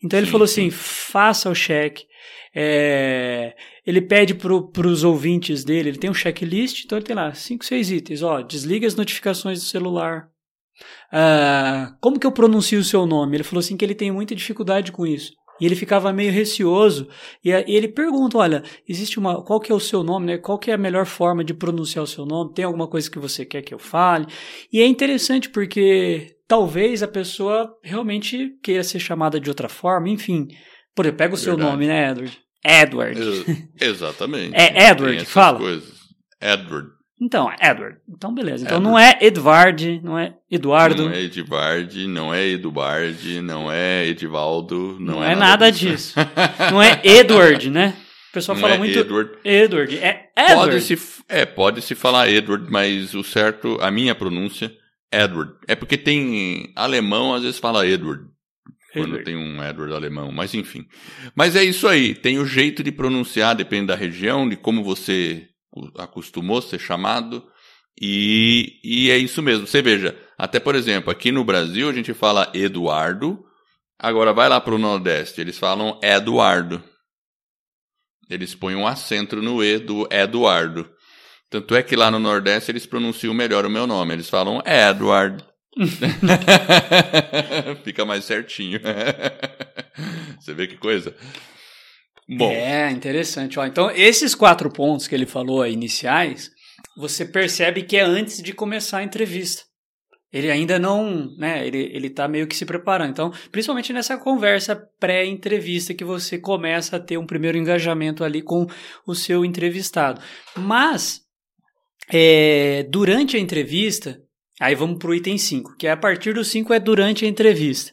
Então 0.00 0.16
ele 0.16 0.26
sim, 0.26 0.32
falou 0.32 0.44
assim: 0.44 0.70
sim. 0.70 0.76
faça 0.76 1.50
o 1.50 1.54
check. 1.54 1.98
É, 2.54 3.56
ele 3.84 4.00
pede 4.00 4.34
para 4.34 4.86
os 4.86 5.02
ouvintes 5.02 5.64
dele, 5.64 5.88
ele 5.88 5.98
tem 5.98 6.10
um 6.10 6.14
checklist, 6.14 6.84
então 6.84 6.96
ele 6.96 7.04
tem 7.04 7.16
lá 7.16 7.34
cinco, 7.34 7.64
seis 7.64 7.90
itens. 7.90 8.22
Ó, 8.22 8.40
desliga 8.40 8.86
as 8.86 8.94
notificações 8.94 9.58
do 9.58 9.64
celular, 9.64 10.28
Uh, 11.12 11.94
como 12.00 12.18
que 12.18 12.26
eu 12.26 12.32
pronuncio 12.32 12.78
o 12.78 12.84
seu 12.84 13.06
nome? 13.06 13.36
Ele 13.36 13.44
falou 13.44 13.60
assim 13.60 13.76
que 13.76 13.84
ele 13.84 13.94
tem 13.94 14.10
muita 14.10 14.34
dificuldade 14.34 14.92
com 14.92 15.06
isso. 15.06 15.32
E 15.60 15.66
ele 15.66 15.74
ficava 15.74 16.12
meio 16.12 16.30
receoso. 16.30 17.08
E, 17.44 17.50
ele 17.50 17.88
pergunta: 17.88 18.38
olha, 18.38 18.62
existe 18.88 19.18
uma. 19.18 19.42
Qual 19.42 19.58
que 19.60 19.72
é 19.72 19.74
o 19.74 19.80
seu 19.80 20.02
nome, 20.04 20.26
né? 20.26 20.38
Qual 20.38 20.58
que 20.58 20.70
é 20.70 20.74
a 20.74 20.78
melhor 20.78 21.04
forma 21.04 21.42
de 21.42 21.52
pronunciar 21.52 22.04
o 22.04 22.06
seu 22.06 22.24
nome? 22.24 22.54
Tem 22.54 22.64
alguma 22.64 22.86
coisa 22.86 23.10
que 23.10 23.18
você 23.18 23.44
quer 23.44 23.62
que 23.62 23.74
eu 23.74 23.78
fale? 23.78 24.26
E 24.72 24.80
é 24.80 24.86
interessante 24.86 25.48
porque 25.48 26.36
talvez 26.46 27.02
a 27.02 27.08
pessoa 27.08 27.74
realmente 27.82 28.50
queira 28.62 28.84
ser 28.84 29.00
chamada 29.00 29.40
de 29.40 29.48
outra 29.48 29.68
forma, 29.68 30.08
enfim. 30.08 30.46
Por 30.94 31.04
exemplo, 31.04 31.18
pega 31.18 31.34
o 31.34 31.36
seu 31.38 31.54
Verdade. 31.56 31.72
nome, 31.72 31.86
né, 31.86 32.10
Edward? 32.10 32.38
Edward. 32.64 33.20
Ex- 33.20 33.68
Exatamente. 33.80 34.54
É 34.54 34.90
Edward 34.90 35.18
que 35.18 35.24
fala? 35.24 35.58
Coisas. 35.58 35.92
Edward. 36.40 36.88
Então, 37.20 37.50
Edward. 37.60 37.98
Então, 38.08 38.32
beleza. 38.32 38.64
Então 38.64 38.78
Edward. 38.78 38.84
não 38.84 38.98
é 38.98 39.18
Edvard, 39.20 40.00
não 40.02 40.18
é 40.18 40.34
Eduardo. 40.50 41.04
Não 41.04 41.12
é 41.12 41.22
Edvard, 41.22 42.06
não 42.06 42.34
é 42.34 42.46
Edubard, 42.46 43.42
não 43.42 43.72
é 43.72 44.06
Edivaldo, 44.06 44.96
não, 45.00 45.14
Não 45.14 45.24
é 45.24 45.34
nada 45.34 45.70
disso. 45.70 46.14
Não 46.70 46.82
é 46.82 47.00
Edward, 47.02 47.70
né? 47.70 47.94
O 48.30 48.32
pessoal 48.32 48.54
Não 48.56 48.62
fala 48.62 48.74
é 48.74 48.78
muito 48.78 48.98
Edward. 48.98 49.30
Edward. 49.44 49.98
É 49.98 50.28
Edward. 50.36 50.70
Pode 50.70 50.80
se, 50.82 50.98
é, 51.28 51.44
pode 51.44 51.82
se 51.82 51.94
falar 51.94 52.28
Edward, 52.28 52.70
mas 52.70 53.14
o 53.14 53.24
certo, 53.24 53.78
a 53.80 53.90
minha 53.90 54.14
pronúncia, 54.14 54.72
Edward. 55.12 55.52
É 55.66 55.74
porque 55.74 55.96
tem 55.96 56.72
alemão, 56.76 57.34
às 57.34 57.42
vezes 57.42 57.58
fala 57.58 57.86
Edward. 57.86 58.24
Quando 58.92 59.22
tem 59.22 59.36
um 59.36 59.62
Edward 59.62 59.92
alemão, 59.92 60.32
mas 60.32 60.54
enfim. 60.54 60.86
Mas 61.34 61.54
é 61.56 61.62
isso 61.62 61.86
aí, 61.86 62.14
tem 62.14 62.38
o 62.38 62.46
jeito 62.46 62.82
de 62.82 62.90
pronunciar, 62.90 63.54
depende 63.54 63.88
da 63.88 63.94
região, 63.94 64.48
de 64.48 64.56
como 64.56 64.82
você 64.82 65.46
acostumou 65.96 66.62
ser 66.62 66.78
chamado. 66.78 67.44
E, 68.00 68.78
e 68.84 69.10
é 69.10 69.18
isso 69.18 69.42
mesmo. 69.42 69.66
Você 69.66 69.82
veja, 69.82 70.16
até 70.36 70.60
por 70.60 70.74
exemplo, 70.74 71.10
aqui 71.10 71.32
no 71.32 71.44
Brasil 71.44 71.88
a 71.88 71.92
gente 71.92 72.14
fala 72.14 72.50
Eduardo, 72.54 73.44
agora 73.98 74.32
vai 74.32 74.48
lá 74.48 74.60
para 74.60 74.74
o 74.74 74.78
Nordeste, 74.78 75.40
eles 75.40 75.58
falam 75.58 75.98
Eduardo. 76.02 76.82
Eles 78.30 78.54
põem 78.54 78.76
um 78.76 78.86
acento 78.86 79.36
no 79.36 79.64
E 79.64 79.78
do 79.78 80.06
Eduardo. 80.10 80.88
Tanto 81.50 81.74
é 81.74 81.82
que 81.82 81.96
lá 81.96 82.10
no 82.10 82.18
Nordeste 82.18 82.70
eles 82.70 82.84
pronunciam 82.84 83.32
melhor 83.32 83.64
o 83.64 83.70
meu 83.70 83.86
nome. 83.86 84.12
Eles 84.12 84.28
falam 84.28 84.62
Edward. 84.66 85.42
Fica 87.84 88.04
mais 88.04 88.24
certinho. 88.24 88.78
Você 90.38 90.52
vê 90.52 90.66
que 90.66 90.76
coisa? 90.76 91.16
Bom, 92.28 92.50
É, 92.50 92.90
interessante. 92.90 93.58
Ó, 93.58 93.64
então, 93.64 93.90
esses 93.90 94.34
quatro 94.34 94.70
pontos 94.70 95.08
que 95.08 95.14
ele 95.14 95.24
falou 95.24 95.66
iniciais, 95.66 96.50
você 96.96 97.24
percebe 97.24 97.82
que 97.82 97.96
é 97.96 98.02
antes 98.02 98.42
de 98.42 98.52
começar 98.52 98.98
a 98.98 99.02
entrevista. 99.02 99.62
Ele 100.30 100.50
ainda 100.50 100.78
não, 100.78 101.34
né, 101.38 101.66
ele, 101.66 101.90
ele 101.90 102.10
tá 102.10 102.28
meio 102.28 102.46
que 102.46 102.54
se 102.54 102.66
preparando. 102.66 103.10
Então, 103.10 103.32
principalmente 103.50 103.94
nessa 103.94 104.18
conversa 104.18 104.76
pré-entrevista 105.00 105.94
que 105.94 106.04
você 106.04 106.38
começa 106.38 106.96
a 106.96 107.00
ter 107.00 107.16
um 107.16 107.24
primeiro 107.24 107.56
engajamento 107.56 108.22
ali 108.22 108.42
com 108.42 108.66
o 109.06 109.14
seu 109.14 109.42
entrevistado. 109.42 110.20
Mas, 110.54 111.22
é, 112.12 112.82
durante 112.90 113.38
a 113.38 113.40
entrevista, 113.40 114.20
aí 114.60 114.74
vamos 114.74 114.98
pro 114.98 115.14
item 115.14 115.38
5, 115.38 115.76
que 115.78 115.86
é 115.86 115.92
a 115.92 115.96
partir 115.96 116.34
do 116.34 116.44
5 116.44 116.74
é 116.74 116.80
durante 116.80 117.24
a 117.24 117.28
entrevista. 117.28 117.92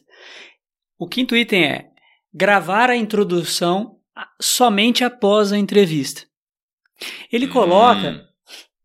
O 0.98 1.08
quinto 1.08 1.34
item 1.34 1.64
é 1.64 1.86
gravar 2.34 2.90
a 2.90 2.96
introdução 2.96 3.95
somente 4.40 5.04
após 5.04 5.52
a 5.52 5.58
entrevista. 5.58 6.22
Ele 7.30 7.46
coloca 7.46 8.10
Hum. 8.10 8.26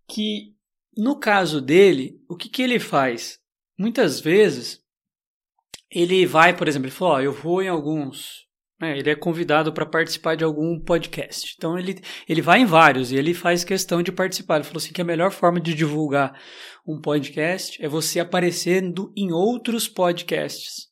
que, 0.07 0.53
no 0.97 1.19
caso 1.19 1.61
dele, 1.61 2.19
o 2.29 2.35
que, 2.35 2.49
que 2.49 2.61
ele 2.61 2.79
faz? 2.79 3.39
Muitas 3.77 4.19
vezes, 4.19 4.81
ele 5.89 6.25
vai, 6.25 6.55
por 6.55 6.67
exemplo, 6.67 6.87
ele 6.87 6.95
falou: 6.95 7.13
ó, 7.15 7.21
eu 7.21 7.31
vou 7.33 7.61
em 7.63 7.67
alguns. 7.69 8.45
né, 8.79 8.97
ele 8.97 9.09
é 9.11 9.15
convidado 9.15 9.71
para 9.71 9.85
participar 9.85 10.35
de 10.35 10.43
algum 10.43 10.79
podcast. 10.79 11.53
Então, 11.55 11.77
ele, 11.77 12.01
ele 12.27 12.41
vai 12.41 12.59
em 12.61 12.65
vários 12.65 13.11
e 13.11 13.15
ele 13.15 13.33
faz 13.33 13.63
questão 13.63 14.01
de 14.01 14.11
participar. 14.11 14.55
Ele 14.55 14.63
falou 14.63 14.77
assim: 14.79 14.91
que 14.91 15.01
a 15.01 15.05
melhor 15.05 15.31
forma 15.31 15.59
de 15.59 15.73
divulgar 15.73 16.33
um 16.85 16.99
podcast 16.99 17.81
é 17.83 17.87
você 17.87 18.19
aparecendo 18.19 19.13
em 19.15 19.31
outros 19.31 19.87
podcasts. 19.87 20.90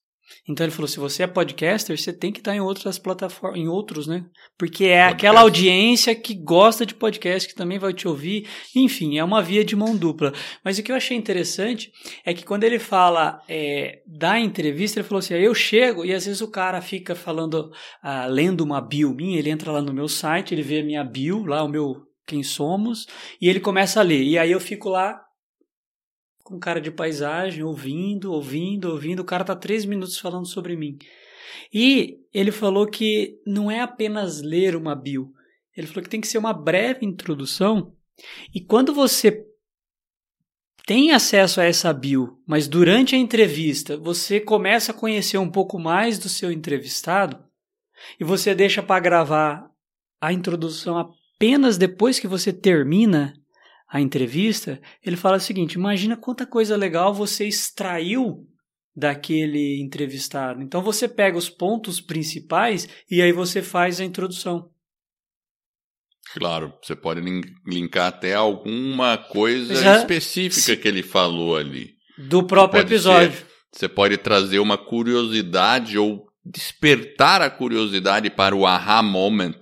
Então 0.50 0.66
ele 0.66 0.74
falou: 0.74 0.88
se 0.88 1.00
você 1.00 1.24
é 1.24 1.28
podcaster, 1.28 1.96
você 1.96 2.12
tem 2.12 2.32
que 2.32 2.40
estar 2.40 2.56
em 2.56 2.60
outras 2.60 2.98
plataformas, 2.98 3.60
em 3.60 3.68
outros, 3.68 4.08
né? 4.08 4.26
Porque 4.58 4.86
é 4.86 5.04
Podcast. 5.04 5.14
aquela 5.14 5.42
audiência 5.42 6.16
que 6.16 6.34
gosta 6.34 6.86
de 6.86 6.96
podcast, 6.96 7.48
que 7.48 7.56
também 7.56 7.78
vai 7.78 7.94
te 7.94 8.08
ouvir. 8.08 8.48
Enfim, 8.76 9.20
é 9.20 9.24
uma 9.24 9.44
via 9.44 9.64
de 9.64 9.76
mão 9.76 9.96
dupla. 9.96 10.34
Mas 10.66 10.80
o 10.80 10.84
que 10.84 10.92
eu 10.92 10.96
achei 10.96 11.16
interessante 11.16 11.92
é 12.26 12.34
que 12.34 12.44
quando 12.44 12.64
ele 12.64 12.80
fala 12.80 13.42
é, 13.48 14.02
da 14.08 14.40
entrevista, 14.40 15.00
ele 15.00 15.08
falou 15.08 15.20
assim: 15.20 15.36
eu 15.36 15.54
chego 15.54 16.04
e 16.04 16.14
às 16.14 16.26
vezes 16.26 16.42
o 16.42 16.50
cara 16.50 16.82
fica 16.82 17.14
falando, 17.14 17.70
ah, 18.02 18.26
lendo 18.26 18.62
uma 18.62 18.82
bio 18.82 19.14
minha, 19.14 19.38
ele 19.38 19.52
entra 19.52 19.72
lá 19.72 19.82
no 19.82 19.94
meu 19.94 20.08
site, 20.08 20.56
ele 20.56 20.64
vê 20.64 20.80
a 20.80 20.84
minha 20.84 21.04
bio, 21.04 21.46
lá 21.46 21.64
o 21.64 21.70
meu 21.70 22.10
quem 22.26 22.44
somos, 22.44 23.08
e 23.42 23.50
ele 23.50 23.60
começa 23.60 24.00
a 24.00 24.04
ler. 24.04 24.22
E 24.22 24.38
aí 24.38 24.52
eu 24.52 24.60
fico 24.60 24.88
lá 24.90 25.20
com 26.50 26.60
cara 26.60 26.82
de 26.82 26.90
paisagem, 26.90 27.64
ouvindo, 27.64 28.34
ouvindo, 28.34 28.90
ouvindo. 28.90 29.20
O 29.20 29.26
cara 29.26 29.44
tá 29.44 29.56
três 29.56 29.86
minutos 29.86 30.18
falando 30.18 30.48
sobre 30.48 30.76
mim. 30.76 30.98
E 31.72 32.18
ele 32.34 32.52
falou 32.52 32.88
que 32.88 33.40
não 33.46 33.70
é 33.70 33.82
apenas 33.82 34.42
ler 34.42 34.76
uma 34.76 34.96
bio. 34.96 35.32
Ele 35.78 35.86
falou 35.86 36.04
que 36.04 36.10
tem 36.10 36.20
que 36.20 36.28
ser 36.28 36.40
uma 36.40 36.52
breve 36.52 37.06
introdução. 37.06 37.94
E 38.54 38.60
quando 38.60 38.94
você 38.94 39.46
tem 40.88 41.12
acesso 41.12 41.62
a 41.62 41.66
essa 41.66 41.94
bio, 41.94 42.40
mas 42.48 42.68
durante 42.68 43.16
a 43.16 43.20
entrevista 43.20 43.96
você 43.96 44.40
começa 44.40 44.92
a 44.92 44.96
conhecer 44.96 45.38
um 45.38 45.52
pouco 45.52 45.78
mais 45.78 46.18
do 46.18 46.28
seu 46.28 46.52
entrevistado 46.52 47.38
e 48.20 48.24
você 48.24 48.56
deixa 48.56 48.82
para 48.82 49.00
gravar 49.00 49.70
a 50.20 50.34
introdução 50.34 50.98
apenas 50.98 51.78
depois 51.78 52.20
que 52.20 52.28
você 52.28 52.52
termina 52.52 53.34
a 53.92 54.00
entrevista, 54.00 54.80
ele 55.04 55.16
fala 55.18 55.38
o 55.38 55.42
seguinte: 55.42 55.74
imagina 55.74 56.16
quanta 56.16 56.46
coisa 56.46 56.76
legal 56.78 57.14
você 57.14 57.46
extraiu 57.48 58.46
daquele 58.96 59.82
entrevistado. 59.82 60.62
Então 60.62 60.82
você 60.82 61.08
pega 61.08 61.38
os 61.38 61.50
pontos 61.50 62.00
principais 62.02 62.88
e 63.10 63.22
aí 63.22 63.32
você 63.32 63.62
faz 63.62 64.00
a 64.00 64.06
introdução. 64.06 64.70
Claro, 66.34 66.74
você 66.82 66.96
pode 66.96 67.22
lin- 67.22 67.42
linkar 67.66 68.08
até 68.08 68.36
alguma 68.36 69.18
coisa 69.18 69.74
Já- 69.76 69.98
específica 69.98 70.62
se- 70.62 70.78
que 70.78 70.88
ele 70.88 71.02
falou 71.02 71.58
ali. 71.58 71.96
Do 72.18 72.46
próprio 72.46 72.82
episódio. 72.82 73.32
ser. 73.38 73.48
Você 73.72 73.88
pode 73.88 74.18
trazer 74.18 74.60
uma 74.60 74.78
curiosidade 74.78 75.98
ou 75.98 76.28
despertar 76.46 77.42
a 77.42 77.50
curiosidade 77.50 78.30
para 78.30 78.56
o 78.56 78.66
aha 78.66 79.02
moment, 79.02 79.56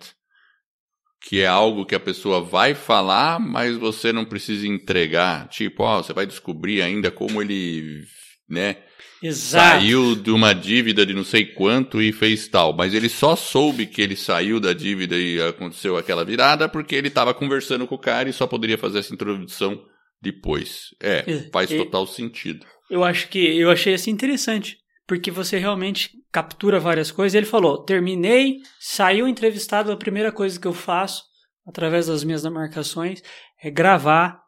que 1.28 1.42
é 1.42 1.48
algo 1.48 1.86
que 1.86 1.94
a 1.94 2.00
pessoa 2.00 2.40
vai 2.42 2.74
falar, 2.74 3.38
mas 3.38 3.76
você 3.76 4.14
não 4.14 4.24
precisa 4.24 4.66
entregar. 4.66 5.50
Tipo, 5.50 5.84
ó, 5.84 6.02
você 6.02 6.14
vai 6.14 6.26
descobrir 6.26 6.82
ainda 6.82 7.12
como 7.12 7.42
ele, 7.42 8.04
né, 8.50 8.78
Exato. 9.22 9.82
saiu 9.82 10.16
de 10.16 10.32
uma 10.32 10.54
dívida 10.54 11.06
de 11.06 11.14
não 11.14 11.26
sei 11.26 11.46
quanto 11.48 12.02
e 12.02 12.14
fez 12.14 12.48
tal. 12.48 12.74
Mas 12.74 12.94
ele 12.94 13.10
só 13.10 13.36
soube 13.36 13.86
que 13.88 14.02
ele 14.02 14.16
saiu 14.16 14.58
da 14.60 14.72
dívida 14.72 15.18
e 15.18 15.42
aconteceu 15.42 15.98
aquela 15.98 16.24
virada 16.24 16.70
porque 16.70 16.96
ele 16.96 17.10
estava 17.10 17.34
conversando 17.34 17.86
com 17.86 17.96
o 17.96 18.00
cara 18.00 18.30
e 18.30 18.34
só 18.34 18.48
poderia 18.48 18.78
fazer 18.78 19.00
essa 19.00 19.14
introdução 19.14 19.78
depois. 20.22 20.96
É, 21.02 21.26
E- 21.28 21.50
faz 21.52 21.70
total 21.70 22.08
sentido. 22.08 22.66
Eu 22.90 23.04
acho 23.04 23.28
que 23.28 23.40
eu 23.40 23.70
achei 23.70 23.94
assim 23.94 24.12
interessante, 24.12 24.78
porque 25.06 25.30
você 25.30 25.58
realmente 25.58 26.12
captura 26.32 26.80
várias 26.80 27.12
coisas. 27.12 27.36
Ele 27.36 27.46
falou: 27.46 27.84
terminei, 27.84 28.58
saiu 28.80 29.28
entrevistado, 29.28 29.92
a 29.92 29.98
primeira 29.98 30.32
coisa 30.32 30.60
que 30.60 30.68
eu 30.68 30.74
faço, 30.74 31.24
através 31.66 32.08
das 32.08 32.24
minhas 32.24 32.44
marcações, 32.44 33.22
é 33.62 33.70
gravar 33.70 34.47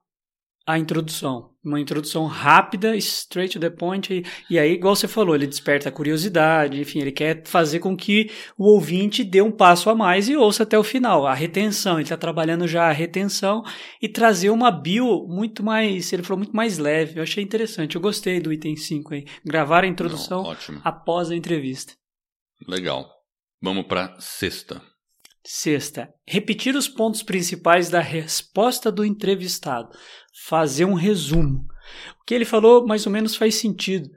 a 0.70 0.78
introdução. 0.78 1.50
Uma 1.66 1.80
introdução 1.80 2.28
rápida, 2.28 2.96
straight 2.98 3.54
to 3.54 3.60
the 3.60 3.72
point. 3.72 4.14
E, 4.14 4.24
e 4.54 4.60
aí, 4.60 4.74
igual 4.74 4.96
você 4.96 5.08
falou, 5.08 5.34
ele 5.34 5.48
desperta 5.48 5.90
a 5.90 5.92
curiosidade, 5.92 6.80
enfim, 6.80 7.00
ele 7.00 7.12
quer 7.12 7.44
fazer 7.48 7.80
com 7.80 7.98
que 7.98 8.30
o 8.56 8.76
ouvinte 8.76 9.24
dê 9.24 9.42
um 9.42 9.52
passo 9.52 9.90
a 9.90 9.96
mais 9.96 10.30
e 10.30 10.38
ouça 10.38 10.62
até 10.62 10.78
o 10.78 10.84
final. 10.84 11.26
A 11.26 11.34
retenção, 11.34 11.96
ele 11.96 12.04
está 12.04 12.16
trabalhando 12.16 12.68
já 12.68 12.88
a 12.88 12.92
retenção 12.92 13.64
e 14.00 14.08
trazer 14.08 14.52
uma 14.52 14.70
bio 14.70 15.26
muito 15.28 15.64
mais, 15.64 16.14
ele 16.14 16.22
falou, 16.22 16.38
muito 16.38 16.56
mais 16.56 16.78
leve. 16.78 17.18
Eu 17.18 17.24
achei 17.24 17.44
interessante, 17.44 17.96
eu 17.96 18.02
gostei 18.02 18.40
do 18.40 18.54
item 18.54 18.76
5 18.76 19.16
aí. 19.16 19.26
Gravar 19.44 19.84
a 19.84 19.88
introdução 19.88 20.44
Não, 20.44 20.82
após 20.84 21.32
a 21.32 21.36
entrevista. 21.36 21.94
Legal. 22.68 23.10
Vamos 23.60 23.88
para 23.88 24.16
sexta. 24.20 24.84
Sexta, 25.44 26.14
repetir 26.28 26.76
os 26.76 26.88
pontos 26.88 27.24
principais 27.24 27.90
da 27.90 28.02
resposta 28.02 28.92
do 28.92 29.06
entrevistado. 29.06 29.90
Fazer 30.46 30.86
um 30.86 30.94
resumo. 30.94 31.66
O 32.22 32.26
que 32.26 32.34
ele 32.34 32.46
falou 32.46 32.86
mais 32.86 33.06
ou 33.06 33.12
menos 33.12 33.36
faz 33.36 33.56
sentido, 33.56 34.10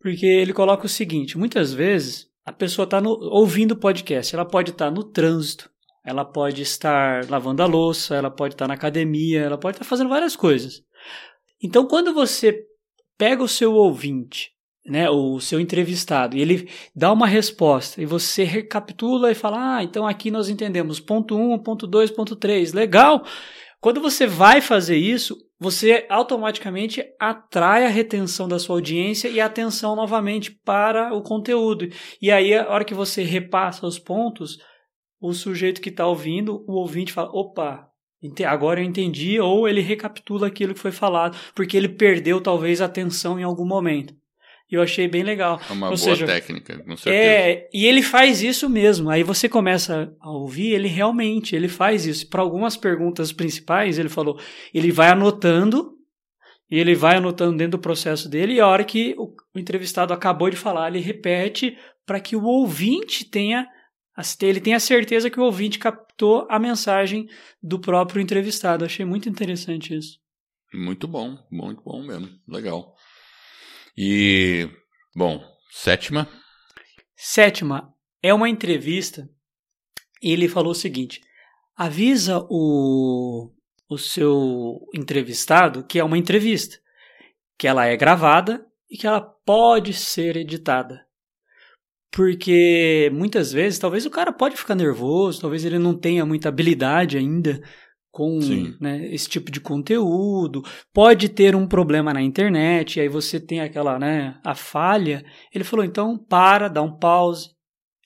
porque 0.00 0.24
ele 0.24 0.52
coloca 0.52 0.86
o 0.86 0.88
seguinte: 0.88 1.36
muitas 1.36 1.72
vezes 1.72 2.30
a 2.44 2.52
pessoa 2.52 2.84
está 2.84 3.00
ouvindo 3.00 3.72
o 3.72 3.76
podcast, 3.76 4.34
ela 4.34 4.44
pode 4.44 4.70
estar 4.70 4.90
no 4.90 5.04
trânsito, 5.04 5.70
ela 6.04 6.24
pode 6.24 6.62
estar 6.62 7.28
lavando 7.28 7.62
a 7.62 7.66
louça, 7.66 8.14
ela 8.14 8.30
pode 8.30 8.54
estar 8.54 8.66
na 8.66 8.74
academia, 8.74 9.40
ela 9.40 9.58
pode 9.58 9.76
estar 9.76 9.84
fazendo 9.84 10.08
várias 10.08 10.34
coisas. 10.34 10.82
Então, 11.62 11.86
quando 11.86 12.12
você 12.12 12.66
pega 13.16 13.42
o 13.42 13.48
seu 13.48 13.74
ouvinte 13.74 14.51
né, 14.84 15.08
o 15.08 15.38
seu 15.38 15.60
entrevistado, 15.60 16.36
e 16.36 16.40
ele 16.40 16.68
dá 16.94 17.12
uma 17.12 17.26
resposta, 17.26 18.02
e 18.02 18.06
você 18.06 18.42
recapitula 18.44 19.30
e 19.30 19.34
fala: 19.34 19.76
Ah, 19.76 19.84
então 19.84 20.06
aqui 20.06 20.30
nós 20.30 20.48
entendemos 20.48 20.98
ponto 20.98 21.36
1, 21.36 21.58
ponto 21.60 21.86
2, 21.86 22.10
ponto 22.10 22.34
3, 22.36 22.72
legal. 22.72 23.24
Quando 23.80 24.00
você 24.00 24.26
vai 24.26 24.60
fazer 24.60 24.96
isso, 24.96 25.36
você 25.58 26.06
automaticamente 26.08 27.04
atrai 27.18 27.84
a 27.84 27.88
retenção 27.88 28.48
da 28.48 28.58
sua 28.58 28.76
audiência 28.76 29.28
e 29.28 29.40
a 29.40 29.46
atenção 29.46 29.96
novamente 29.96 30.50
para 30.64 31.12
o 31.14 31.22
conteúdo. 31.22 31.88
E 32.20 32.30
aí, 32.30 32.54
a 32.54 32.68
hora 32.68 32.84
que 32.84 32.94
você 32.94 33.22
repassa 33.22 33.86
os 33.86 33.98
pontos, 33.98 34.58
o 35.20 35.32
sujeito 35.32 35.80
que 35.80 35.88
está 35.88 36.06
ouvindo, 36.06 36.64
o 36.66 36.74
ouvinte 36.74 37.12
fala: 37.12 37.30
opa, 37.32 37.88
agora 38.46 38.80
eu 38.80 38.84
entendi, 38.84 39.38
ou 39.40 39.68
ele 39.68 39.80
recapitula 39.80 40.48
aquilo 40.48 40.74
que 40.74 40.80
foi 40.80 40.92
falado, 40.92 41.36
porque 41.54 41.76
ele 41.76 41.88
perdeu 41.88 42.40
talvez 42.40 42.80
a 42.80 42.86
atenção 42.86 43.38
em 43.38 43.42
algum 43.42 43.66
momento. 43.66 44.14
E 44.72 44.74
eu 44.74 44.80
achei 44.80 45.06
bem 45.06 45.22
legal. 45.22 45.60
É 45.68 45.72
uma 45.74 45.90
Ou 45.90 45.96
boa 45.96 45.98
seja, 45.98 46.24
técnica, 46.24 46.78
com 46.78 46.96
certeza. 46.96 47.14
É, 47.14 47.68
e 47.74 47.84
ele 47.84 48.02
faz 48.02 48.42
isso 48.42 48.70
mesmo. 48.70 49.10
Aí 49.10 49.22
você 49.22 49.46
começa 49.46 50.16
a 50.18 50.30
ouvir, 50.30 50.72
ele 50.72 50.88
realmente, 50.88 51.54
ele 51.54 51.68
faz 51.68 52.06
isso. 52.06 52.26
Para 52.30 52.40
algumas 52.40 52.74
perguntas 52.74 53.32
principais, 53.32 53.98
ele 53.98 54.08
falou, 54.08 54.40
ele 54.72 54.90
vai 54.90 55.10
anotando, 55.10 55.92
e 56.70 56.78
ele 56.78 56.94
vai 56.94 57.18
anotando 57.18 57.58
dentro 57.58 57.72
do 57.72 57.82
processo 57.82 58.30
dele, 58.30 58.54
e 58.54 58.60
a 58.60 58.66
hora 58.66 58.82
que 58.82 59.14
o, 59.18 59.34
o 59.54 59.58
entrevistado 59.58 60.14
acabou 60.14 60.48
de 60.48 60.56
falar, 60.56 60.88
ele 60.88 61.00
repete 61.00 61.76
para 62.06 62.18
que 62.18 62.34
o 62.34 62.44
ouvinte 62.44 63.26
tenha 63.26 63.68
ele 64.42 64.60
tenha 64.60 64.78
certeza 64.78 65.30
que 65.30 65.40
o 65.40 65.44
ouvinte 65.44 65.78
captou 65.78 66.46
a 66.50 66.58
mensagem 66.58 67.26
do 67.62 67.78
próprio 67.78 68.20
entrevistado. 68.20 68.84
Achei 68.84 69.06
muito 69.06 69.26
interessante 69.26 69.96
isso. 69.96 70.18
Muito 70.74 71.08
bom, 71.08 71.38
muito 71.50 71.82
bom 71.82 72.02
mesmo. 72.02 72.28
Legal. 72.46 72.94
E, 73.96 74.68
bom, 75.14 75.42
sétima. 75.70 76.28
Sétima 77.16 77.92
é 78.22 78.32
uma 78.32 78.48
entrevista. 78.48 79.28
Ele 80.22 80.48
falou 80.48 80.72
o 80.72 80.74
seguinte: 80.74 81.20
avisa 81.76 82.44
o, 82.48 83.50
o 83.88 83.98
seu 83.98 84.80
entrevistado 84.94 85.84
que 85.84 85.98
é 85.98 86.04
uma 86.04 86.18
entrevista, 86.18 86.78
que 87.58 87.66
ela 87.66 87.86
é 87.86 87.96
gravada 87.96 88.64
e 88.90 88.96
que 88.96 89.06
ela 89.06 89.20
pode 89.20 89.92
ser 89.92 90.36
editada. 90.36 91.06
Porque 92.10 93.10
muitas 93.12 93.52
vezes, 93.52 93.78
talvez 93.78 94.04
o 94.04 94.10
cara 94.10 94.32
pode 94.32 94.54
ficar 94.56 94.74
nervoso, 94.74 95.40
talvez 95.40 95.64
ele 95.64 95.78
não 95.78 95.98
tenha 95.98 96.26
muita 96.26 96.50
habilidade 96.50 97.16
ainda 97.16 97.62
com 98.12 98.38
né, 98.78 99.06
esse 99.06 99.26
tipo 99.26 99.50
de 99.50 99.58
conteúdo, 99.58 100.62
pode 100.92 101.30
ter 101.30 101.56
um 101.56 101.66
problema 101.66 102.12
na 102.12 102.20
internet, 102.20 102.96
e 102.96 103.00
aí 103.00 103.08
você 103.08 103.40
tem 103.40 103.60
aquela, 103.60 103.98
né, 103.98 104.38
a 104.44 104.54
falha. 104.54 105.24
Ele 105.52 105.64
falou, 105.64 105.82
então 105.82 106.18
para, 106.18 106.68
dá 106.68 106.82
um 106.82 106.92
pause, 106.92 107.50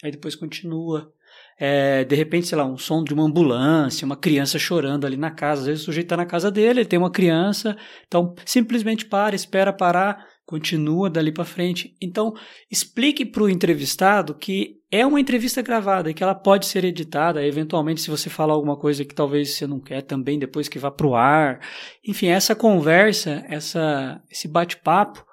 aí 0.03 0.13
depois 0.13 0.37
continua. 0.37 1.13
É, 1.59 2.05
de 2.05 2.15
repente, 2.15 2.47
sei 2.47 2.57
lá, 2.57 2.65
um 2.65 2.77
som 2.77 3.03
de 3.03 3.13
uma 3.13 3.25
ambulância, 3.25 4.07
uma 4.07 4.17
criança 4.17 4.59
chorando 4.59 5.07
ali 5.07 5.17
na 5.17 5.31
casa. 5.31 5.63
Às 5.63 5.67
vezes 5.67 5.83
o 5.83 5.87
sujeito 5.87 6.07
está 6.07 6.17
na 6.17 6.27
casa 6.27 6.51
dele, 6.51 6.81
ele 6.81 6.89
tem 6.89 6.99
uma 6.99 7.11
criança, 7.11 7.77
então 8.07 8.35
simplesmente 8.45 9.07
para, 9.07 9.35
espera 9.35 9.73
parar, 9.73 10.25
continua 10.47 11.11
dali 11.11 11.33
para 11.33 11.45
frente. 11.45 11.95
Então, 12.01 12.33
explique 12.71 13.27
para 13.27 13.43
o 13.43 13.51
entrevistado 13.51 14.35
que 14.35 14.77
é 14.91 15.05
uma 15.05 15.21
entrevista 15.21 15.61
gravada 15.61 16.09
e 16.09 16.15
que 16.15 16.23
ela 16.23 16.35
pode 16.35 16.67
ser 16.67 16.85
editada, 16.85 17.45
eventualmente 17.45 18.01
se 18.01 18.09
você 18.09 18.31
falar 18.31 18.55
alguma 18.55 18.79
coisa 18.79 19.05
que 19.05 19.15
talvez 19.15 19.51
você 19.51 19.67
não 19.67 19.81
quer 19.81 20.03
também 20.03 20.39
depois 20.39 20.69
que 20.69 20.79
vá 20.79 20.91
para 20.91 21.07
o 21.07 21.17
ar. 21.17 21.61
Enfim, 22.07 22.29
essa 22.29 22.55
conversa, 22.55 23.45
essa, 23.49 24.23
esse 24.31 24.47
bate-papo 24.47 25.27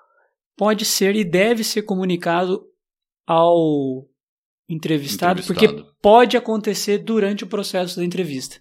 pode 0.58 0.84
ser 0.84 1.16
e 1.16 1.24
deve 1.24 1.64
ser 1.64 1.84
comunicado 1.84 2.66
ao 3.26 4.10
entrevistado, 4.68 5.40
entrevistado, 5.40 5.44
porque 5.46 5.94
pode 6.02 6.36
acontecer 6.36 6.98
durante 6.98 7.44
o 7.44 7.48
processo 7.48 7.98
da 7.98 8.04
entrevista. 8.04 8.60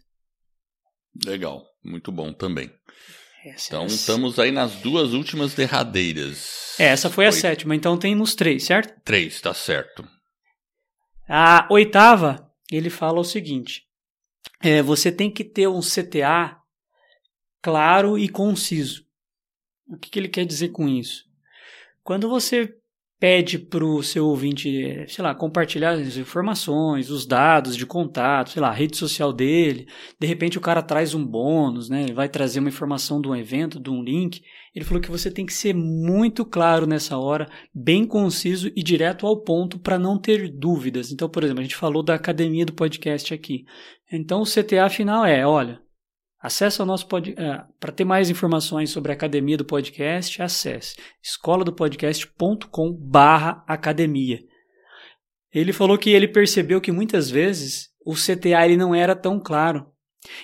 Legal, 1.25 1.65
muito 1.83 2.13
bom 2.13 2.33
também. 2.33 2.71
Essa 3.45 3.75
então 3.75 3.87
estamos 3.87 4.39
aí 4.39 4.53
nas 4.53 4.77
duas 4.77 5.13
últimas 5.13 5.55
derradeiras. 5.55 6.77
É, 6.79 6.85
essa 6.85 7.11
foi 7.11 7.27
a 7.27 7.33
sétima, 7.33 7.75
então 7.75 7.99
temos 7.99 8.37
três, 8.37 8.65
certo? 8.65 9.01
Três, 9.05 9.41
tá 9.41 9.53
certo. 9.53 10.09
A 11.29 11.67
oitava, 11.71 12.49
ele 12.71 12.89
fala 12.89 13.19
o 13.19 13.25
seguinte: 13.25 13.83
é, 14.61 14.81
você 14.81 15.11
tem 15.11 15.31
que 15.31 15.43
ter 15.43 15.67
um 15.67 15.81
CTA 15.81 16.57
claro 17.61 18.17
e 18.17 18.29
conciso. 18.29 19.05
O 19.89 19.97
que, 19.99 20.09
que 20.09 20.19
ele 20.21 20.29
quer 20.29 20.45
dizer 20.45 20.69
com 20.69 20.89
isso? 20.89 21.25
Quando 22.05 22.29
você 22.29 22.73
pede 23.23 23.57
para 23.57 23.85
o 23.85 24.03
seu 24.03 24.27
ouvinte, 24.27 25.05
sei 25.07 25.23
lá, 25.23 25.33
compartilhar 25.33 25.93
as 25.93 26.17
informações, 26.17 27.09
os 27.09 27.25
dados 27.25 27.77
de 27.77 27.87
contato, 27.87 28.51
sei 28.51 28.61
lá, 28.61 28.71
a 28.71 28.73
rede 28.73 28.97
social 28.97 29.33
dele. 29.33 29.87
De 30.19 30.27
repente 30.27 30.59
o 30.59 30.61
cara 30.61 30.83
traz 30.83 31.15
um 31.15 31.25
bônus, 31.25 31.89
né? 31.89 32.03
Ele 32.03 32.15
vai 32.15 32.29
trazer 32.29 32.59
uma 32.59 32.69
informação 32.69 33.21
de 33.21 33.29
um 33.29 33.37
evento, 33.37 33.79
de 33.79 33.91
um 33.91 34.03
link. 34.03 34.43
Ele 34.75 34.85
falou 34.85 35.01
que 35.01 35.09
você 35.09 35.31
tem 35.31 35.47
que 35.47 35.55
ser 35.55 35.73
muito 35.73 36.45
claro 36.45 36.85
nessa 36.85 37.17
hora, 37.17 37.49
bem 37.73 38.05
conciso 38.05 38.73
e 38.75 38.83
direto 38.83 39.25
ao 39.25 39.41
ponto 39.41 39.79
para 39.79 40.01
não 40.01 40.19
ter 40.19 40.49
dúvidas. 40.49 41.13
Então, 41.13 41.29
por 41.29 41.45
exemplo, 41.45 41.61
a 41.61 41.63
gente 41.63 41.77
falou 41.77 42.03
da 42.03 42.17
academia 42.17 42.67
do 42.67 42.73
podcast 42.73 43.33
aqui. 43.33 43.65
Então 44.13 44.43
o 44.43 44.45
CTA 44.45 44.91
final 44.91 45.25
é, 45.25 45.47
olha, 45.47 45.81
Acesse 46.43 46.83
o 46.83 46.85
nosso 46.85 47.07
podcast. 47.07 47.41
É, 47.41 47.65
Para 47.79 47.93
ter 47.93 48.05
mais 48.05 48.29
informações 48.29 48.91
sobre 48.91 49.13
a 49.13 49.15
academia 49.15 49.57
do 49.57 49.65
podcast, 49.65 50.43
acesse 50.43 50.97
escola 51.23 51.65
do 51.65 51.73
podcast.com 51.73 52.93
barra 52.93 53.65
academia. 53.69 54.41
Ele 55.55 55.73
falou 55.73 55.97
que 55.97 56.11
ele 56.11 56.27
percebeu 56.27 56.81
que 56.81 56.91
muitas 56.91 57.31
vezes 57.31 57.91
o 58.05 58.15
CTA 58.15 58.65
ele 58.65 58.77
não 58.77 58.93
era 58.93 59.15
tão 59.15 59.39
claro. 59.39 59.87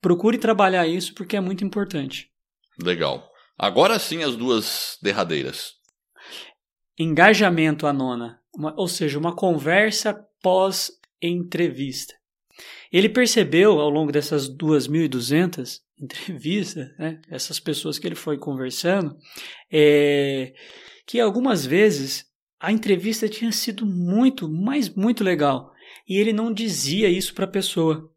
procure 0.00 0.36
trabalhar 0.36 0.86
isso 0.86 1.14
porque 1.14 1.36
é 1.36 1.40
muito 1.40 1.64
importante. 1.64 2.28
Legal. 2.82 3.28
Agora 3.56 3.98
sim 3.98 4.22
as 4.22 4.36
duas 4.36 4.98
derradeiras. 5.02 5.72
Engajamento, 6.98 7.86
a 7.86 7.92
nona. 7.92 8.40
Uma, 8.54 8.74
ou 8.76 8.88
seja, 8.88 9.18
uma 9.18 9.34
conversa 9.34 10.27
pós-entrevista. 10.42 12.14
Ele 12.92 13.08
percebeu 13.08 13.80
ao 13.80 13.90
longo 13.90 14.10
dessas 14.10 14.48
2.200 14.48 15.80
entrevistas, 16.00 16.88
né, 16.98 17.20
essas 17.28 17.58
pessoas 17.58 17.98
que 17.98 18.06
ele 18.06 18.14
foi 18.14 18.38
conversando, 18.38 19.16
é, 19.70 20.52
que 21.06 21.18
algumas 21.20 21.66
vezes 21.66 22.26
a 22.60 22.72
entrevista 22.72 23.28
tinha 23.28 23.52
sido 23.52 23.86
muito, 23.86 24.48
mas 24.48 24.88
muito 24.88 25.22
legal. 25.22 25.72
e 26.08 26.16
ele 26.18 26.32
não 26.32 26.52
dizia 26.52 27.08
isso 27.08 27.34
para 27.34 27.44
a 27.44 27.48
pessoa. 27.48 28.10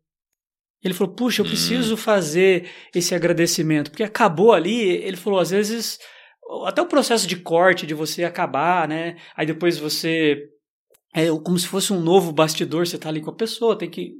Ele 0.83 0.93
falou: 0.93 1.13
Puxa, 1.13 1.41
eu 1.41 1.45
preciso 1.45 1.95
fazer 1.95 2.69
esse 2.93 3.13
agradecimento, 3.13 3.91
porque 3.91 4.03
acabou 4.03 4.51
ali. 4.51 4.81
Ele 4.81 5.15
falou: 5.15 5.39
às 5.39 5.51
vezes, 5.51 5.99
até 6.65 6.81
o 6.81 6.87
processo 6.87 7.27
de 7.27 7.37
corte, 7.37 7.85
de 7.85 7.93
você 7.93 8.23
acabar, 8.23 8.87
né? 8.87 9.17
Aí 9.35 9.45
depois 9.45 9.77
você. 9.77 10.49
É 11.13 11.27
como 11.43 11.59
se 11.59 11.67
fosse 11.67 11.91
um 11.91 11.99
novo 11.99 12.31
bastidor, 12.31 12.87
você 12.87 12.97
tá 12.97 13.09
ali 13.09 13.21
com 13.21 13.29
a 13.29 13.35
pessoa, 13.35 13.77
tem 13.77 13.89
que 13.89 14.15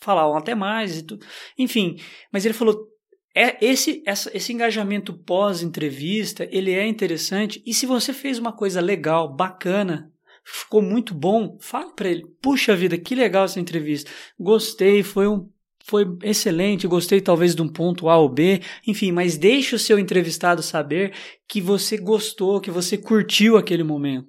falar 0.00 0.30
um 0.30 0.36
até 0.36 0.54
mais 0.54 0.98
e 0.98 1.02
tudo. 1.02 1.24
Enfim, 1.58 1.96
mas 2.32 2.44
ele 2.44 2.54
falou: 2.54 2.86
é 3.34 3.56
esse, 3.64 4.02
essa, 4.06 4.30
esse 4.34 4.52
engajamento 4.52 5.12
pós-entrevista, 5.12 6.48
ele 6.50 6.72
é 6.72 6.86
interessante. 6.86 7.62
E 7.66 7.74
se 7.74 7.84
você 7.86 8.12
fez 8.12 8.38
uma 8.38 8.52
coisa 8.52 8.80
legal, 8.80 9.34
bacana, 9.34 10.10
ficou 10.44 10.80
muito 10.80 11.14
bom, 11.14 11.58
fale 11.60 11.92
para 11.94 12.08
ele: 12.08 12.26
Puxa 12.40 12.74
vida, 12.74 12.96
que 12.98 13.14
legal 13.14 13.44
essa 13.44 13.60
entrevista. 13.60 14.10
Gostei, 14.38 15.02
foi 15.02 15.28
um 15.28 15.50
foi 15.88 16.04
excelente, 16.24 16.88
gostei 16.88 17.20
talvez 17.20 17.54
de 17.54 17.62
um 17.62 17.68
ponto 17.68 18.08
A 18.08 18.18
ou 18.18 18.28
B, 18.28 18.60
enfim, 18.84 19.12
mas 19.12 19.36
deixe 19.36 19.72
o 19.72 19.78
seu 19.78 20.00
entrevistado 20.00 20.60
saber 20.60 21.14
que 21.46 21.60
você 21.60 21.96
gostou, 21.96 22.60
que 22.60 22.72
você 22.72 22.98
curtiu 22.98 23.56
aquele 23.56 23.84
momento. 23.84 24.28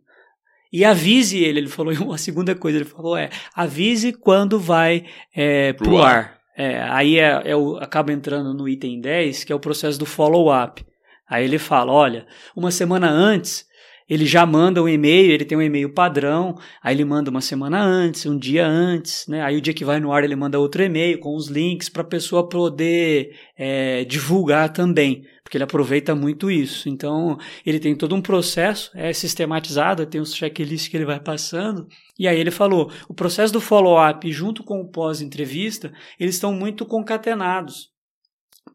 E 0.72 0.84
avise 0.84 1.44
ele, 1.44 1.60
ele 1.60 1.70
falou 1.70 1.94
uma 2.04 2.18
segunda 2.18 2.56
coisa, 2.56 2.78
ele 2.78 2.86
falou 2.86 3.18
é, 3.18 3.30
avise 3.56 4.14
quando 4.14 4.60
vai 4.60 5.06
é, 5.36 5.74
pro, 5.74 5.86
pro 5.86 5.98
ar. 6.00 6.16
ar. 6.16 6.38
É, 6.58 6.82
aí 6.90 7.20
é, 7.20 7.42
é 7.46 7.56
o, 7.56 7.78
acaba 7.78 8.12
entrando 8.12 8.54
no 8.54 8.68
item 8.68 9.00
10, 9.00 9.44
que 9.44 9.54
é 9.54 9.56
o 9.56 9.60
processo 9.60 10.00
do 10.00 10.06
follow-up. 10.08 10.84
Aí 11.30 11.46
ele 11.46 11.60
fala, 11.60 11.92
olha, 11.92 12.26
uma 12.56 12.72
semana 12.72 13.10
antes 13.10 13.67
ele 14.10 14.26
já 14.26 14.46
manda 14.46 14.82
um 14.82 14.88
e-mail, 14.88 15.32
ele 15.32 15.46
tem 15.46 15.58
um 15.58 15.62
e-mail 15.62 15.94
padrão, 15.94 16.56
aí 16.82 16.96
ele 16.96 17.04
manda 17.04 17.30
uma 17.30 17.42
semana 17.42 17.82
antes, 17.82 18.26
um 18.26 18.38
dia 18.38 18.66
antes, 18.66 19.28
né? 19.28 19.42
Aí 19.42 19.58
o 19.58 19.62
dia 19.62 19.74
que 19.74 19.84
vai 19.84 20.00
no 20.00 20.12
ar 20.12 20.24
ele 20.24 20.36
manda 20.36 20.60
outro 20.60 20.82
e-mail 20.84 21.20
com 21.20 21.36
os 21.36 21.48
links 21.48 21.90
para 21.90 22.02
a 22.02 22.06
pessoa 22.06 22.48
poder 22.48 23.36
é, 23.58 24.06
divulgar 24.06 24.72
também, 24.72 25.26
porque 25.44 25.58
ele 25.58 25.64
aproveita 25.64 26.16
muito 26.16 26.50
isso. 26.50 26.88
Então 26.88 27.38
ele 27.66 27.80
tem 27.80 27.96
todo 27.96 28.16
um 28.16 28.22
processo, 28.22 28.92
é 28.96 29.12
sistematizado, 29.12 30.06
tem 30.06 30.22
os 30.22 30.34
checklists 30.34 30.88
que 30.88 30.96
ele 30.96 31.06
vai 31.06 31.20
passando. 31.20 31.88
E 32.18 32.28
aí 32.28 32.40
ele 32.40 32.52
falou, 32.52 32.92
o 33.10 33.14
processo 33.14 33.52
do 33.52 33.62
follow-up 33.62 34.32
junto 34.32 34.64
com 34.64 34.80
o 34.82 34.88
pós-entrevista, 34.88 35.92
eles 36.20 36.36
estão 36.36 36.54
muito 36.54 36.86
concatenados 36.86 37.97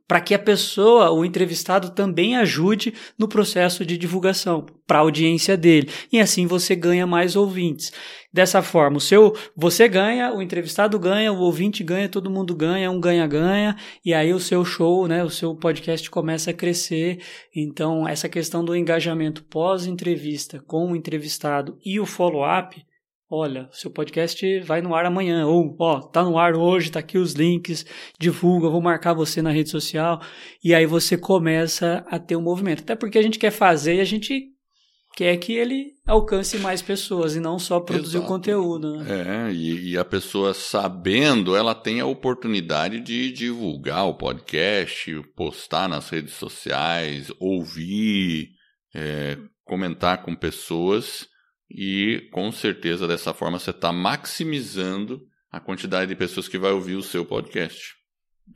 para 0.07 0.21
que 0.21 0.35
a 0.35 0.39
pessoa, 0.39 1.11
o 1.11 1.25
entrevistado, 1.25 1.91
também 1.91 2.37
ajude 2.37 2.95
no 3.19 3.27
processo 3.27 3.85
de 3.85 3.97
divulgação 3.97 4.67
para 4.87 4.99
a 4.99 5.01
audiência 5.01 5.57
dele. 5.57 5.89
E 6.13 6.21
assim 6.21 6.47
você 6.47 6.75
ganha 6.77 7.07
mais 7.07 7.37
ouvintes. 7.37 7.93
Dessa 8.33 8.63
forma, 8.63 8.97
o 8.97 9.01
seu, 9.01 9.35
você 9.57 9.89
ganha, 9.89 10.33
o 10.33 10.41
entrevistado 10.41 10.99
ganha, 10.99 11.33
o 11.33 11.39
ouvinte 11.39 11.85
ganha, 11.85 12.09
todo 12.09 12.31
mundo 12.31 12.55
ganha, 12.55 12.91
um 12.91 13.01
ganha-ganha, 13.01 13.77
e 14.05 14.15
aí 14.15 14.33
o 14.33 14.41
seu 14.41 14.65
show, 14.65 15.07
né, 15.07 15.23
o 15.23 15.31
seu 15.31 15.55
podcast 15.55 16.11
começa 16.11 16.51
a 16.51 16.55
crescer. 16.55 17.19
Então, 17.55 18.09
essa 18.09 18.29
questão 18.29 18.65
do 18.65 18.75
engajamento 18.75 19.45
pós-entrevista 19.45 20.63
com 20.67 20.93
o 20.93 20.97
entrevistado 20.97 21.79
e 21.85 22.01
o 22.01 22.07
follow-up 22.07 22.83
olha, 23.35 23.67
seu 23.73 23.91
podcast 23.91 24.61
vai 24.61 24.83
no 24.83 24.95
ar 24.95 25.07
amanhã, 25.07 25.47
ou, 25.47 25.75
ó, 25.79 26.01
tá 26.01 26.23
no 26.23 26.39
ar 26.39 26.55
hoje, 26.55 26.91
tá 26.91 26.99
aqui 26.99 27.17
os 27.17 27.33
links, 27.33 27.87
divulga, 28.19 28.69
vou 28.69 28.83
marcar 28.83 29.15
você 29.15 29.41
na 29.41 29.51
rede 29.51 29.71
social, 29.71 30.21
e 30.63 30.75
aí 30.75 30.85
você 30.85 31.17
começa 31.17 32.05
a 32.11 32.19
ter 32.19 32.37
um 32.37 32.43
movimento. 32.43 32.83
Até 32.83 32.95
porque 32.95 33.19
a 33.19 33.23
gente 33.23 33.39
quer 33.39 33.51
fazer 33.51 33.97
e 33.97 34.01
a 34.01 34.05
gente 34.05 34.53
quer 35.17 35.37
que 35.39 35.55
ele 35.55 35.93
alcance 36.07 36.59
mais 36.59 36.83
pessoas 36.83 37.35
e 37.35 37.41
não 37.41 37.59
só 37.59 37.81
produzir 37.81 38.19
Exato. 38.19 38.25
o 38.25 38.29
conteúdo. 38.29 38.97
Né? 38.99 39.49
É, 39.49 39.53
e, 39.53 39.93
e, 39.93 39.99
a 39.99 40.05
pessoa 40.05 40.53
sabendo, 40.53 41.57
ela 41.57 41.75
tem 41.75 42.01
a 42.01 42.07
oportunidade 42.07 43.01
de 43.01 43.33
divulgar 43.33 44.07
o 44.07 44.15
podcast, 44.15 45.11
postar 45.35 45.89
nas 45.89 46.11
redes 46.11 46.35
sociais, 46.35 47.31
ouvir, 47.41 48.51
é, 48.95 49.39
comentar 49.65 50.23
com 50.23 50.35
pessoas 50.35 51.32
e 51.75 52.29
com 52.31 52.53
certeza 52.53 53.09
dessa 53.09 53.33
forma 53.33 53.59
você 53.59 53.71
está 53.71 53.93
maximizando 53.93 55.23
a 55.51 55.59
quantidade 55.59 56.09
de 56.09 56.17
pessoas 56.17 56.49
que 56.49 56.59
vai 56.59 56.73
ouvir 56.73 56.97
o 56.97 57.03
seu 57.03 57.25
podcast. 57.25 57.95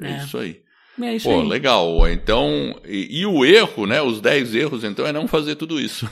É, 0.00 0.12
é 0.12 0.16
isso 0.18 0.38
aí. 0.38 0.60
É 1.00 1.14
isso 1.14 1.28
Pô, 1.28 1.40
aí. 1.40 1.48
legal. 1.48 2.08
Então, 2.08 2.80
e, 2.86 3.20
e, 3.20 3.26
o 3.26 3.44
erro, 3.44 3.86
né? 3.86 4.00
Os 4.00 4.20
10 4.20 4.54
erros, 4.54 4.84
então, 4.84 5.06
é 5.06 5.12
não 5.12 5.28
fazer 5.28 5.56
tudo 5.56 5.78
isso. 5.78 6.08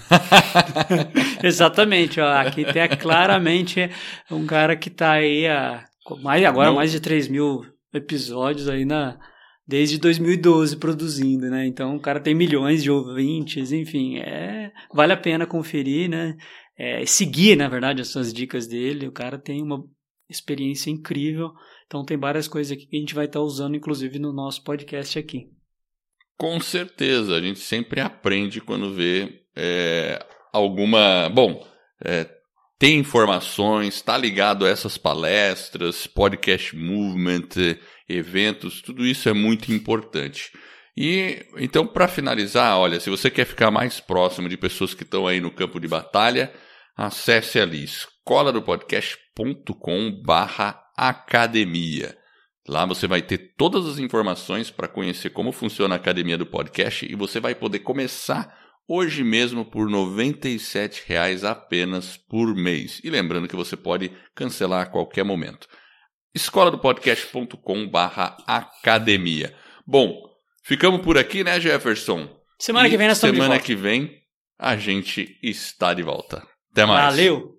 Exatamente. 1.42 2.20
Ó, 2.20 2.32
aqui 2.32 2.64
tem 2.64 2.86
claramente 3.00 3.90
um 4.30 4.46
cara 4.46 4.76
que 4.76 4.88
está 4.88 5.12
aí 5.12 5.46
a, 5.46 5.84
mais, 6.22 6.44
agora 6.44 6.68
não. 6.68 6.76
mais 6.76 6.92
de 6.92 7.00
3 7.00 7.28
mil 7.28 7.64
episódios 7.94 8.68
aí 8.68 8.84
na, 8.84 9.18
desde 9.66 9.98
2012 9.98 10.76
produzindo, 10.76 11.48
né? 11.48 11.66
Então 11.66 11.96
o 11.96 12.00
cara 12.00 12.20
tem 12.20 12.34
milhões 12.34 12.82
de 12.82 12.90
ouvintes, 12.90 13.72
enfim, 13.72 14.18
é 14.18 14.70
vale 14.92 15.12
a 15.12 15.16
pena 15.16 15.46
conferir, 15.46 16.08
né? 16.08 16.36
É, 16.76 17.04
seguir, 17.06 17.56
na 17.56 17.68
verdade, 17.68 18.02
as 18.02 18.08
suas 18.08 18.32
dicas 18.32 18.66
dele. 18.66 19.08
O 19.08 19.12
cara 19.12 19.38
tem 19.38 19.62
uma 19.62 19.84
experiência 20.28 20.90
incrível. 20.90 21.52
Então 21.86 22.04
tem 22.04 22.16
várias 22.16 22.48
coisas 22.48 22.72
aqui 22.72 22.86
que 22.86 22.96
a 22.96 23.00
gente 23.00 23.14
vai 23.14 23.26
estar 23.26 23.40
usando, 23.40 23.76
inclusive, 23.76 24.18
no 24.18 24.32
nosso 24.32 24.62
podcast 24.62 25.18
aqui. 25.18 25.50
Com 26.36 26.58
certeza, 26.58 27.36
a 27.36 27.40
gente 27.40 27.60
sempre 27.60 28.00
aprende 28.00 28.60
quando 28.60 28.92
vê 28.92 29.44
é, 29.54 30.24
alguma. 30.52 31.28
Bom, 31.28 31.64
é, 32.04 32.28
tem 32.78 32.98
informações, 32.98 33.94
está 33.94 34.18
ligado 34.18 34.66
a 34.66 34.68
essas 34.68 34.98
palestras, 34.98 36.08
podcast 36.08 36.76
movement, 36.76 37.48
eventos, 38.08 38.82
tudo 38.82 39.06
isso 39.06 39.28
é 39.28 39.32
muito 39.32 39.72
importante. 39.72 40.50
E 40.96 41.46
então, 41.56 41.86
para 41.86 42.06
finalizar, 42.06 42.78
olha, 42.78 43.00
se 43.00 43.10
você 43.10 43.30
quer 43.30 43.44
ficar 43.44 43.70
mais 43.70 43.98
próximo 43.98 44.48
de 44.48 44.56
pessoas 44.56 44.94
que 44.94 45.02
estão 45.02 45.26
aí 45.26 45.40
no 45.40 45.50
campo 45.50 45.80
de 45.80 45.88
batalha, 45.88 46.52
acesse 46.96 47.58
ali 47.58 47.82
escola 47.82 48.52
do 48.52 48.62
podcast.com 48.62 50.22
barra 50.24 50.80
academia. 50.96 52.16
Lá 52.66 52.86
você 52.86 53.06
vai 53.06 53.20
ter 53.20 53.54
todas 53.56 53.86
as 53.86 53.98
informações 53.98 54.70
para 54.70 54.88
conhecer 54.88 55.30
como 55.30 55.52
funciona 55.52 55.94
a 55.94 55.98
academia 55.98 56.38
do 56.38 56.46
podcast 56.46 57.04
e 57.04 57.14
você 57.14 57.38
vai 57.38 57.54
poder 57.54 57.80
começar 57.80 58.56
hoje 58.88 59.24
mesmo 59.24 59.64
por 59.64 59.88
R$ 59.88 59.94
97,00 59.94 61.44
apenas 61.44 62.16
por 62.16 62.54
mês. 62.54 63.00
E 63.04 63.10
lembrando 63.10 63.48
que 63.48 63.56
você 63.56 63.76
pode 63.76 64.10
cancelar 64.34 64.82
a 64.82 64.86
qualquer 64.86 65.24
momento. 65.24 65.68
escola 66.34 66.70
do 66.70 66.78
podcast.com 66.78 67.88
barra 67.88 68.36
academia. 68.46 69.54
Bom, 69.86 70.33
ficamos 70.64 71.00
por 71.02 71.16
aqui, 71.16 71.44
né, 71.44 71.60
Jefferson? 71.60 72.28
Semana 72.58 72.88
e 72.88 72.90
que 72.90 72.96
vem 72.96 73.08
nós 73.08 73.18
Semana 73.18 73.60
que 73.60 73.74
vem 73.74 74.22
a 74.58 74.76
gente 74.76 75.38
está 75.42 75.94
de 75.94 76.02
volta. 76.02 76.42
Até 76.72 76.86
mais. 76.86 77.04
Valeu! 77.14 77.53